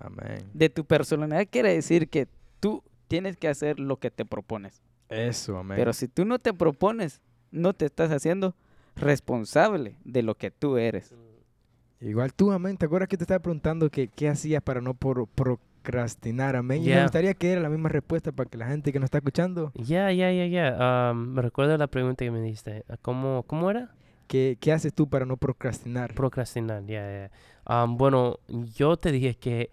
Amén. 0.00 0.38
De 0.54 0.68
tu 0.70 0.84
personalidad 0.84 1.46
quiere 1.50 1.72
decir 1.74 2.08
que 2.08 2.26
tú 2.60 2.82
tienes 3.08 3.36
que 3.36 3.48
hacer 3.48 3.78
lo 3.78 3.98
que 3.98 4.10
te 4.10 4.24
propones. 4.24 4.82
Eso, 5.08 5.58
amén. 5.58 5.76
Pero 5.76 5.92
si 5.92 6.08
tú 6.08 6.24
no 6.24 6.38
te 6.38 6.52
propones, 6.54 7.20
no 7.50 7.74
te 7.74 7.84
estás 7.84 8.10
haciendo 8.10 8.54
responsable 8.96 9.96
de 10.04 10.22
lo 10.22 10.34
que 10.36 10.50
tú 10.50 10.76
eres. 10.78 11.14
Igual 12.00 12.32
tú, 12.34 12.50
amén. 12.52 12.76
¿Te 12.76 12.86
acuerdas 12.86 13.08
que 13.08 13.16
te 13.16 13.24
estaba 13.24 13.40
preguntando 13.40 13.88
que 13.90 14.08
qué 14.08 14.28
hacías 14.28 14.62
para 14.62 14.80
no 14.80 14.94
por- 14.94 15.28
procrastinar, 15.84 16.56
amén? 16.56 16.78
Y 16.82 16.86
me 16.86 16.90
Yeah. 16.92 17.02
gustaría 17.02 17.34
que 17.34 17.52
era 17.52 17.60
la 17.60 17.68
misma 17.68 17.88
respuesta 17.88 18.32
para 18.32 18.48
que 18.48 18.56
la 18.58 18.66
gente 18.66 18.92
que 18.92 18.98
nos 18.98 19.06
está 19.08 19.18
escuchando, 19.18 19.70
Ya, 19.74 20.10
ya, 20.12 20.32
ya, 20.32 20.46
ya. 20.46 21.10
Um, 21.12 21.34
me 21.34 21.42
recuerdo 21.42 21.76
la 21.76 21.86
pregunta 21.86 22.24
que 22.24 22.30
me 22.30 22.40
diste. 22.40 22.84
¿Cómo, 23.02 23.44
cómo 23.46 23.70
era? 23.70 23.90
que, 24.26 24.56
¿qué 24.58 24.72
haces 24.72 24.94
tú 24.94 25.06
para 25.06 25.26
no 25.26 25.36
procrastinar? 25.36 26.14
Procrastinar, 26.14 26.82
ya, 26.86 27.28
ya. 27.68 27.84
Um, 27.84 27.98
bueno, 27.98 28.38
yo 28.74 28.96
te 28.96 29.12
dije 29.12 29.34
que 29.34 29.70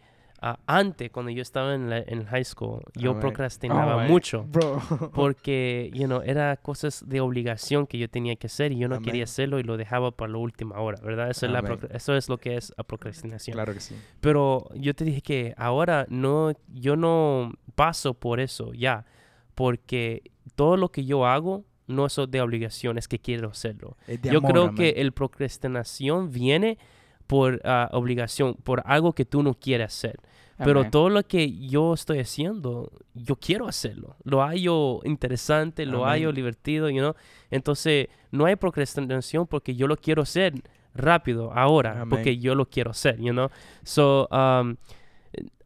antes, 0.65 1.11
cuando 1.11 1.31
yo 1.31 1.43
estaba 1.43 1.75
en, 1.75 1.89
la, 1.89 1.99
en 1.99 2.25
high 2.25 2.43
school, 2.43 2.81
yo 2.95 3.19
procrastinaba 3.19 4.07
mucho. 4.07 4.43
Bro. 4.49 4.81
Porque, 5.13 5.91
you 5.93 6.05
know, 6.05 6.21
era 6.25 6.57
cosas 6.57 7.07
de 7.07 7.21
obligación 7.21 7.85
que 7.85 7.99
yo 7.99 8.09
tenía 8.09 8.35
que 8.35 8.47
hacer 8.47 8.71
y 8.71 8.77
yo 8.77 8.87
no 8.87 9.01
quería 9.01 9.25
hacerlo 9.25 9.59
y 9.59 9.63
lo 9.63 9.77
dejaba 9.77 10.11
para 10.11 10.31
la 10.31 10.39
última 10.39 10.79
hora, 10.79 10.99
¿verdad? 11.01 11.29
Eso, 11.29 11.45
es, 11.45 11.51
la 11.51 11.77
eso 11.91 12.15
es 12.15 12.27
lo 12.27 12.39
que 12.39 12.57
es 12.57 12.73
la 12.75 12.83
procrastinación. 12.83 13.53
claro 13.53 13.73
que 13.73 13.81
sí. 13.81 13.95
Pero 14.19 14.67
yo 14.73 14.95
te 14.95 15.05
dije 15.05 15.21
que 15.21 15.53
ahora 15.57 16.07
no, 16.09 16.53
yo 16.67 16.95
no 16.95 17.53
paso 17.75 18.15
por 18.15 18.39
eso 18.39 18.73
ya, 18.73 19.05
porque 19.53 20.23
todo 20.55 20.75
lo 20.75 20.89
que 20.89 21.05
yo 21.05 21.27
hago 21.27 21.65
no 21.85 22.07
es 22.07 22.19
de 22.29 22.41
obligación, 22.41 22.97
es 22.97 23.07
que 23.07 23.19
quiero 23.19 23.49
hacerlo. 23.49 23.95
Yo 24.23 24.39
amor, 24.39 24.51
creo 24.51 24.75
que 24.75 24.89
el 25.01 25.11
procrastinación 25.11 26.31
viene 26.31 26.79
por 27.27 27.61
ah, 27.63 27.89
obligación, 27.93 28.55
por 28.55 28.81
algo 28.85 29.13
que 29.13 29.25
tú 29.25 29.43
no 29.43 29.53
quieres 29.53 29.87
hacer. 29.87 30.19
Pero 30.63 30.89
todo 30.89 31.09
lo 31.09 31.23
que 31.23 31.57
yo 31.67 31.93
estoy 31.93 32.19
haciendo, 32.19 32.91
yo 33.13 33.35
quiero 33.35 33.67
hacerlo. 33.67 34.15
Lo 34.23 34.41
hallo 34.41 34.99
interesante, 35.03 35.85
lo 35.85 36.05
Amén. 36.05 36.09
hallo 36.09 36.33
divertido, 36.33 36.89
you 36.89 36.99
know? 36.99 37.15
Entonces, 37.49 38.07
no 38.31 38.45
hay 38.45 38.55
procrastinación 38.55 39.47
porque 39.47 39.75
yo 39.75 39.87
lo 39.87 39.97
quiero 39.97 40.21
hacer 40.21 40.53
rápido, 40.93 41.51
ahora, 41.53 41.93
Amén. 41.93 42.09
porque 42.09 42.37
yo 42.37 42.55
lo 42.55 42.65
quiero 42.65 42.91
hacer, 42.91 43.17
you 43.17 43.31
know? 43.31 43.49
So, 43.83 44.27
um, 44.31 44.75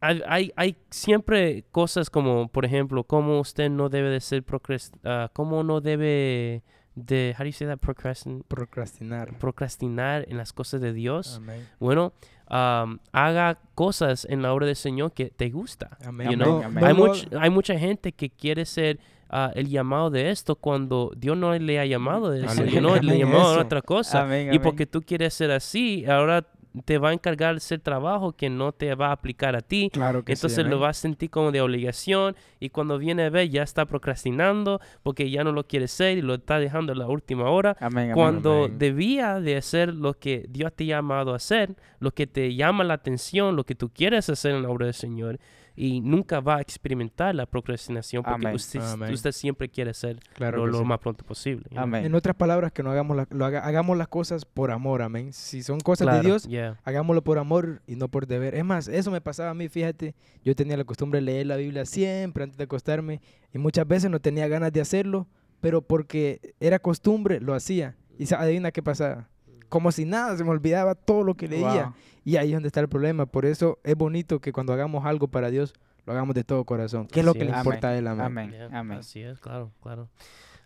hay, 0.00 0.22
hay, 0.26 0.52
hay 0.56 0.76
siempre 0.90 1.64
cosas 1.72 2.10
como, 2.10 2.48
por 2.48 2.64
ejemplo, 2.64 3.04
cómo 3.04 3.40
usted 3.40 3.70
no 3.70 3.88
debe 3.88 4.10
de 4.10 4.20
ser 4.20 4.42
procrast 4.42 4.94
ah, 5.04 5.30
cómo 5.32 5.62
no 5.64 5.80
debe 5.80 6.62
de, 6.94 7.34
how 7.36 7.44
do 7.44 7.46
you 7.46 7.52
say 7.52 7.66
that, 7.66 7.78
procrastin 7.78 8.42
Procrastinar. 8.48 9.38
procrastinar 9.38 10.24
en 10.28 10.36
las 10.36 10.52
cosas 10.52 10.80
de 10.80 10.92
Dios. 10.92 11.36
Amén. 11.36 11.66
Bueno, 11.78 12.12
um, 12.50 12.98
haga 13.12 13.58
cosas 13.74 14.26
en 14.30 14.42
la 14.42 14.52
obra 14.52 14.66
del 14.66 14.76
Señor 14.76 15.12
que 15.12 15.26
te 15.30 15.50
gusta. 15.50 15.96
Amén. 16.04 16.28
you 16.30 16.34
Amén, 16.34 16.38
know? 16.46 16.62
amén. 16.62 16.84
Hay, 16.84 16.94
much- 16.94 17.28
hay 17.40 17.50
mucha 17.50 17.78
gente 17.78 18.12
que 18.12 18.30
quiere 18.30 18.64
ser 18.64 18.98
ah, 19.28 19.50
el 19.54 19.68
llamado 19.68 20.10
de 20.10 20.30
esto 20.30 20.56
cuando 20.56 21.12
Dios 21.16 21.36
no 21.36 21.52
le 21.58 21.78
ha 21.80 21.86
llamado 21.86 22.30
de 22.30 22.44
eso, 22.44 22.50
Amén, 22.62 22.68
you 22.74 22.78
know, 22.80 22.94
le 22.94 22.98
amén, 23.00 23.18
llamado 23.18 23.58
a 23.58 23.62
otra 23.62 23.82
cosa. 23.82 24.22
Amén, 24.22 24.46
Y 24.46 24.48
amén. 24.50 24.62
porque 24.62 24.86
tú 24.86 25.02
quieres 25.02 25.34
ser 25.34 25.50
así, 25.50 26.04
ahora 26.06 26.46
te 26.84 26.98
va 26.98 27.10
a 27.10 27.12
encargar 27.12 27.54
de 27.54 27.58
hacer 27.58 27.80
trabajo 27.80 28.32
que 28.32 28.50
no 28.50 28.72
te 28.72 28.94
va 28.94 29.08
a 29.08 29.12
aplicar 29.12 29.56
a 29.56 29.60
ti. 29.60 29.90
Claro 29.92 30.24
que 30.24 30.32
Entonces 30.32 30.56
sí. 30.56 30.68
lo 30.68 30.76
amén. 30.76 30.82
va 30.84 30.88
a 30.90 30.94
sentir 30.94 31.30
como 31.30 31.50
de 31.52 31.60
obligación 31.60 32.36
y 32.60 32.70
cuando 32.70 32.98
viene 32.98 33.24
a 33.24 33.30
ver 33.30 33.48
ya 33.48 33.62
está 33.62 33.86
procrastinando 33.86 34.80
porque 35.02 35.30
ya 35.30 35.44
no 35.44 35.52
lo 35.52 35.66
quiere 35.66 35.88
ser 35.88 36.18
y 36.18 36.22
lo 36.22 36.34
está 36.34 36.58
dejando 36.58 36.92
en 36.92 36.98
la 36.98 37.06
última 37.06 37.50
hora 37.50 37.76
Amén, 37.80 38.04
amén. 38.04 38.14
cuando 38.14 38.64
Amén. 38.64 38.78
debía 38.78 39.40
de 39.40 39.56
hacer 39.56 39.94
lo 39.94 40.14
que 40.18 40.46
Dios 40.48 40.72
te 40.74 40.84
ha 40.84 40.86
llamado 40.88 41.32
a 41.32 41.36
hacer, 41.36 41.74
lo 41.98 42.10
que 42.12 42.26
te 42.26 42.54
llama 42.54 42.84
la 42.84 42.94
atención, 42.94 43.56
lo 43.56 43.64
que 43.64 43.74
tú 43.74 43.90
quieres 43.90 44.28
hacer 44.28 44.54
en 44.54 44.62
la 44.62 44.68
obra 44.70 44.86
del 44.86 44.94
Señor 44.94 45.38
y 45.76 46.00
nunca 46.00 46.40
va 46.40 46.56
a 46.56 46.60
experimentar 46.62 47.34
la 47.34 47.44
procrastinación 47.46 48.22
porque 48.24 48.46
usted, 48.54 48.80
usted 49.12 49.32
siempre 49.32 49.68
quiere 49.68 49.90
hacer 49.90 50.18
Claro 50.34 50.58
lo, 50.58 50.66
lo 50.72 50.78
sí. 50.78 50.84
más 50.84 50.98
pronto 50.98 51.24
posible. 51.24 51.66
Amén. 51.76 52.06
En 52.06 52.14
otras 52.14 52.34
palabras, 52.34 52.72
que 52.72 52.82
no 52.82 52.90
hagamos, 52.90 53.16
la- 53.16 53.28
lo 53.30 53.44
haga- 53.44 53.60
hagamos 53.66 53.96
las 53.98 54.08
cosas 54.08 54.44
por 54.46 54.70
amor, 54.70 55.02
amén. 55.02 55.32
Si 55.32 55.62
son 55.62 55.78
cosas 55.80 56.06
Claro, 56.06 56.22
de 56.22 56.26
Dios, 56.26 56.44
yeah. 56.48 56.80
hagámoslo 56.84 57.22
por 57.22 57.38
amor 57.38 57.82
y 57.86 57.96
no 57.96 58.08
por 58.08 58.26
deber. 58.26 58.54
Es 58.54 58.64
más, 58.64 58.88
eso 58.88 59.10
me 59.10 59.20
pasaba 59.20 59.50
a 59.50 59.54
mí, 59.54 59.68
fíjate, 59.68 60.14
yo 60.44 60.54
tenía 60.56 60.76
la 60.76 60.84
costumbre 60.84 61.18
de 61.20 61.26
leer 61.26 61.46
la 61.46 61.56
Biblia 61.56 61.84
siempre 61.84 62.44
antes 62.44 62.56
de 62.56 62.64
acostarme 62.64 63.20
y 63.52 63.58
muchas 63.58 63.86
veces 63.86 64.10
no 64.10 64.18
tenía 64.18 64.48
ganas 64.48 64.72
de 64.72 64.80
hacerlo, 64.80 65.26
pero 65.60 65.82
porque 65.82 66.54
era 66.60 66.78
costumbre, 66.78 67.40
lo 67.40 67.54
hacía. 67.54 67.96
Y 68.18 68.32
adivina 68.32 68.70
qué 68.70 68.82
pasaba. 68.82 69.28
Como 69.68 69.92
si 69.92 70.04
nada, 70.04 70.36
se 70.36 70.44
me 70.44 70.50
olvidaba 70.50 70.94
todo 70.94 71.22
lo 71.22 71.34
que 71.34 71.48
leía. 71.48 71.84
Wow. 71.84 71.94
Y 72.24 72.36
ahí 72.36 72.48
es 72.48 72.54
donde 72.54 72.68
está 72.68 72.80
el 72.80 72.88
problema. 72.88 73.26
Por 73.26 73.46
eso 73.46 73.78
es 73.84 73.96
bonito 73.96 74.40
que 74.40 74.52
cuando 74.52 74.72
hagamos 74.72 75.04
algo 75.04 75.28
para 75.28 75.50
Dios, 75.50 75.74
lo 76.06 76.12
hagamos 76.12 76.34
de 76.34 76.44
todo 76.44 76.64
corazón. 76.64 77.08
¿Qué 77.08 77.20
es 77.20 77.26
lo 77.26 77.34
que 77.34 77.44
le 77.44 77.50
es. 77.50 77.56
importa 77.56 77.88
a 77.88 77.98
él, 77.98 78.06
amén? 78.06 78.26
Amén. 78.26 78.50
Yeah, 78.52 78.78
Amén. 78.78 78.98
Así 78.98 79.20
es, 79.20 79.38
claro, 79.40 79.72
claro. 79.82 80.08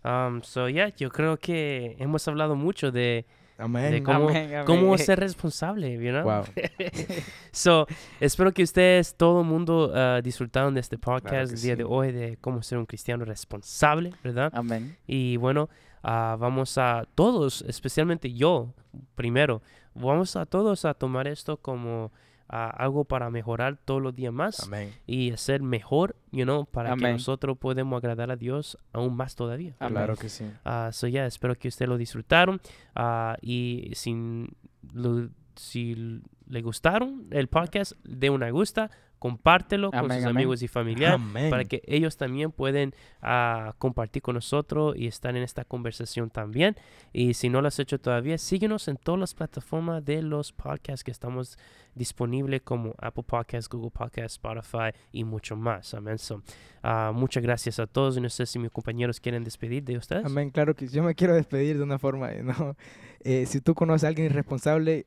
Um, 0.03 0.41
so, 0.41 0.69
yeah, 0.69 0.89
yo 0.95 1.09
creo 1.09 1.37
que 1.37 1.95
hemos 1.99 2.27
hablado 2.27 2.55
mucho 2.55 2.91
de, 2.91 3.25
Amén. 3.57 3.91
de 3.91 4.03
cómo, 4.03 4.29
Amén, 4.29 4.47
amén. 4.53 4.65
cómo 4.65 4.97
ser 4.97 5.19
responsable, 5.19 5.93
you 5.93 6.11
know? 6.11 6.23
Wow. 6.23 6.43
So, 7.51 7.85
espero 8.19 8.53
que 8.53 8.63
ustedes, 8.63 9.15
todo 9.15 9.41
el 9.41 9.47
mundo, 9.47 9.91
uh, 9.93 10.21
disfrutaron 10.21 10.73
de 10.73 10.79
este 10.79 10.97
podcast 10.97 11.51
que 11.51 11.55
el 11.55 11.61
día 11.61 11.75
de 11.75 11.83
sí. 11.83 11.89
hoy 11.89 12.11
de 12.11 12.37
cómo 12.39 12.63
ser 12.63 12.77
un 12.77 12.85
cristiano 12.85 13.25
responsable, 13.25 14.13
¿verdad? 14.23 14.51
Amén. 14.55 14.95
Y 15.05 15.37
bueno, 15.37 15.69
ah, 16.03 16.35
vamos 16.39 16.77
a 16.77 17.05
todos, 17.15 17.61
especialmente 17.63 18.33
yo, 18.33 18.73
primero, 19.15 19.61
vamos 19.93 20.35
a 20.35 20.45
todos 20.45 20.85
a 20.85 20.93
tomar 20.93 21.27
esto 21.27 21.57
como 21.57 22.11
ah, 22.49 22.69
algo 22.69 23.05
para 23.05 23.29
mejorar 23.29 23.77
todos 23.83 24.01
los 24.01 24.13
días 24.15 24.33
más 24.33 24.61
Amén. 24.63 24.93
y 25.07 25.31
ser 25.37 25.61
mejor, 25.61 26.15
you 26.31 26.43
know, 26.43 26.65
para 26.65 26.89
que 26.89 26.93
Amén. 26.93 27.13
nosotros 27.13 27.57
podamos 27.57 27.97
agradar 27.97 28.31
a 28.31 28.35
Dios 28.35 28.77
aún 28.93 29.15
más 29.15 29.35
todavía. 29.35 29.75
Amén. 29.79 29.93
Claro 29.93 30.15
que 30.17 30.29
sí. 30.29 30.45
Ah, 30.65 30.89
so 30.91 31.07
yeah, 31.07 31.25
espero 31.25 31.55
que 31.57 31.67
ustedes 31.69 31.87
lo 31.89 31.97
disfrutaron 31.97 32.59
ah, 32.95 33.37
y 33.41 33.91
si, 33.95 34.47
lo- 34.93 35.29
si 35.55 36.21
le 36.47 36.61
gustaron 36.61 37.27
el 37.31 37.47
podcast, 37.47 37.93
de 38.03 38.29
una 38.29 38.49
gusta, 38.49 38.89
compártelo 39.21 39.91
con 39.91 39.99
Amén, 39.99 40.17
sus 40.17 40.25
amén. 40.25 40.37
amigos 40.37 40.63
y 40.63 40.67
familiares 40.67 41.21
para 41.51 41.63
que 41.63 41.83
ellos 41.85 42.17
también 42.17 42.51
pueden 42.51 42.95
ah, 43.21 43.75
compartir 43.77 44.23
con 44.23 44.33
nosotros 44.33 44.95
y 44.97 45.05
estar 45.05 45.37
en 45.37 45.43
esta 45.43 45.63
conversación 45.63 46.31
también. 46.31 46.75
Y 47.13 47.35
si 47.35 47.47
no 47.47 47.61
lo 47.61 47.67
has 47.67 47.77
hecho 47.77 47.99
todavía, 47.99 48.39
síguenos 48.39 48.87
en 48.87 48.97
todas 48.97 49.19
las 49.19 49.35
plataformas 49.35 50.03
de 50.03 50.23
los 50.23 50.51
podcasts 50.51 51.03
que 51.03 51.11
estamos 51.11 51.59
disponibles 51.93 52.63
como 52.63 52.95
Apple 52.97 53.21
Podcasts, 53.21 53.69
Google 53.69 53.91
Podcasts, 53.91 54.39
Spotify 54.43 54.97
y 55.11 55.23
mucho 55.23 55.55
más. 55.55 55.93
Amén. 55.93 56.17
So, 56.17 56.41
ah, 56.81 57.11
muchas 57.13 57.43
gracias 57.43 57.77
a 57.77 57.85
todos 57.85 58.17
y 58.17 58.21
no 58.21 58.29
sé 58.29 58.47
si 58.47 58.57
mis 58.57 58.71
compañeros 58.71 59.19
quieren 59.19 59.43
despedir 59.43 59.83
de 59.83 59.97
ustedes. 59.97 60.25
Amén, 60.25 60.49
claro 60.49 60.75
que 60.75 60.87
yo 60.87 61.03
me 61.03 61.13
quiero 61.13 61.35
despedir 61.35 61.77
de 61.77 61.83
una 61.83 61.99
forma, 61.99 62.31
¿no? 62.41 62.75
Eh, 63.23 63.45
si 63.45 63.61
tú 63.61 63.75
conoces 63.75 64.05
a 64.05 64.07
alguien 64.07 64.25
irresponsable, 64.25 65.05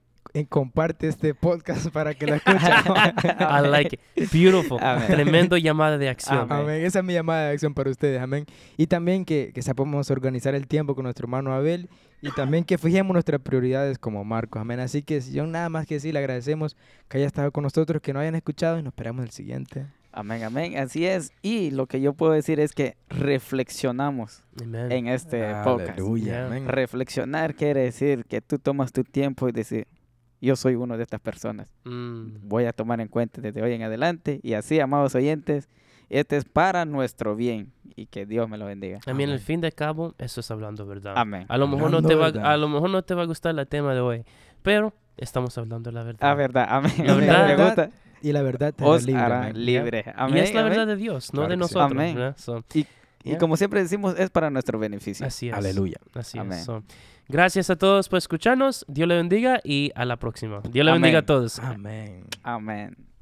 comparte 0.49 1.09
este 1.09 1.35
podcast 1.35 1.89
para 1.91 2.15
que 2.15 2.27
lo 2.27 2.35
escuche. 2.35 2.59
I 3.39 3.67
like 3.69 3.99
it. 4.17 4.33
Beautiful. 4.33 4.79
Amén. 4.83 5.07
Tremendo 5.07 5.57
llamada 5.57 5.99
de 5.99 6.09
acción. 6.09 6.39
Amén. 6.51 6.59
Amén. 6.59 6.85
Esa 6.85 6.99
es 7.01 7.05
mi 7.05 7.13
llamada 7.13 7.49
de 7.49 7.53
acción 7.53 7.75
para 7.75 7.91
ustedes. 7.91 8.21
Amén. 8.21 8.47
Y 8.77 8.87
también 8.87 9.25
que, 9.25 9.53
que 9.55 9.63
sepamos 9.63 10.11
organizar 10.11 10.55
el 10.55 10.67
tiempo 10.67 10.95
con 10.95 11.05
nuestro 11.05 11.25
hermano 11.25 11.53
Abel 11.53 11.89
y 12.21 12.31
también 12.33 12.65
que 12.65 12.79
fijemos 12.79 13.13
nuestras 13.13 13.41
prioridades 13.41 13.99
como 13.99 14.25
Marcos. 14.25 14.61
Amén. 14.61 14.81
Así 14.81 15.03
que 15.03 15.21
si 15.21 15.33
yo 15.33 15.47
nada 15.47 15.69
más 15.69 15.87
que 15.87 16.01
sí, 16.01 16.11
le 16.11 16.19
agradecemos 16.19 16.77
que 17.09 17.19
haya 17.19 17.27
estado 17.27 17.53
con 17.53 17.63
nosotros, 17.63 18.01
que 18.01 18.13
nos 18.13 18.23
hayan 18.23 18.35
escuchado 18.35 18.79
y 18.79 18.83
nos 18.83 18.93
esperamos 18.93 19.25
el 19.25 19.31
siguiente. 19.31 19.87
Amén, 20.17 20.45
amén. 20.45 20.79
Así 20.79 21.05
es. 21.05 21.33
Y 21.43 21.73
lo 21.73 21.87
que 21.87 22.01
yo 22.01 22.15
puedo 22.15 22.33
decir 22.33 22.61
es 22.61 22.73
que 22.73 22.97
reflexionamos 23.09 24.45
Amen. 24.63 24.93
en 24.93 25.09
este 25.09 25.53
podcast. 25.65 25.99
Aleluya. 25.99 26.25
Yeah. 26.25 26.47
Amén. 26.47 26.69
Reflexionar 26.69 27.57
quiere 27.57 27.81
decir 27.81 28.25
que 28.25 28.41
tú 28.41 28.59
tomas 28.59 28.93
tu 28.93 29.03
tiempo 29.03 29.49
y 29.49 29.53
decir, 29.53 29.89
yo 30.45 30.57
soy 30.57 30.75
uno 30.75 30.97
de 30.97 31.03
estas 31.03 31.21
personas. 31.21 31.73
Mm. 31.85 32.37
Voy 32.49 32.65
a 32.67 32.73
tomar 32.73 33.01
en 33.01 33.09
cuenta 33.09 33.41
desde 33.41 33.63
hoy 33.63 33.73
en 33.73 33.83
adelante. 33.83 34.41
Y 34.43 34.55
así, 34.55 34.79
amados 34.81 35.15
oyentes, 35.15 35.69
este 36.11 36.37
es 36.37 36.45
para 36.45 36.85
nuestro 36.85 37.35
bien. 37.37 37.73
Y 37.97 38.07
que 38.07 38.27
Dios 38.27 38.49
me 38.49 38.59
lo 38.59 38.67
bendiga. 38.67 38.99
También 39.05 39.31
al 39.31 39.37
Amén. 39.37 39.47
fin 39.47 39.61
de 39.61 39.71
cabo, 39.73 40.15
eso 40.19 40.41
es 40.41 40.51
hablando 40.51 40.85
verdad. 40.87 41.15
Amén. 41.17 41.47
A 41.49 41.57
lo 41.59 41.69
mejor 41.69 41.91
no 41.91 42.03
te 42.03 42.15
va, 42.17 42.27
a 42.27 42.57
lo 42.57 42.69
mejor 42.69 42.91
no 42.91 43.03
te 43.03 43.15
va 43.15 43.23
a 43.23 43.27
gustar 43.27 43.57
el 43.59 43.67
tema 43.69 43.95
de 43.95 44.01
hoy, 44.01 44.25
pero 44.63 44.93
estamos 45.17 45.57
hablando 45.59 45.93
la 45.93 46.03
verdad. 46.03 46.29
Ah, 46.29 46.35
verdad. 46.35 46.67
Amén. 46.69 46.93
La 47.07 47.15
verdad- 47.17 47.57
Me 47.57 47.65
gusta. 47.65 47.91
Y 48.21 48.33
la 48.33 48.43
verdad 48.43 48.73
te 48.75 48.83
hará 48.83 48.93
Os 48.93 49.05
libre. 49.05 49.21
hará 49.23 49.41
amén. 49.43 49.65
libre. 49.67 50.05
y 50.07 50.11
Amén. 50.17 50.37
es 50.39 50.55
la 50.55 50.61
amén. 50.63 50.71
verdad 50.73 50.87
de 50.89 50.97
Dios, 50.97 51.33
no 51.33 51.41
Claro 51.41 51.51
de 51.51 51.57
nosotros. 51.59 51.91
Amén. 51.93 52.35
So, 52.37 52.65
Y 52.73 52.87
Yeah. 53.23 53.39
como 53.39 53.57
siempre 53.57 53.81
decimos, 53.83 54.19
es 54.19 54.29
para 54.31 54.51
nuestro 54.51 54.79
beneficio. 54.79 55.25
así 55.27 55.49
es. 55.49 55.55
Aleluya. 55.55 55.99
Así 56.15 56.39
Amén. 56.39 56.59
es. 56.59 56.65
So, 56.65 56.83
gracias 57.29 57.71
a 57.71 57.77
todos 57.77 58.09
por 58.09 58.19
escucharnos. 58.19 58.85
Dios 58.89 59.09
le 59.09 59.17
bendiga 59.17 59.61
y 59.65 59.91
a 59.95 60.05
la 60.05 60.17
próxima. 60.17 60.61
Dios 60.71 60.85
le 60.85 60.91
Amén. 60.91 61.03
bendiga 61.03 61.21
a 61.21 61.27
todos. 61.27 61.59
Amén. 61.59 62.25
Amén. 62.43 63.14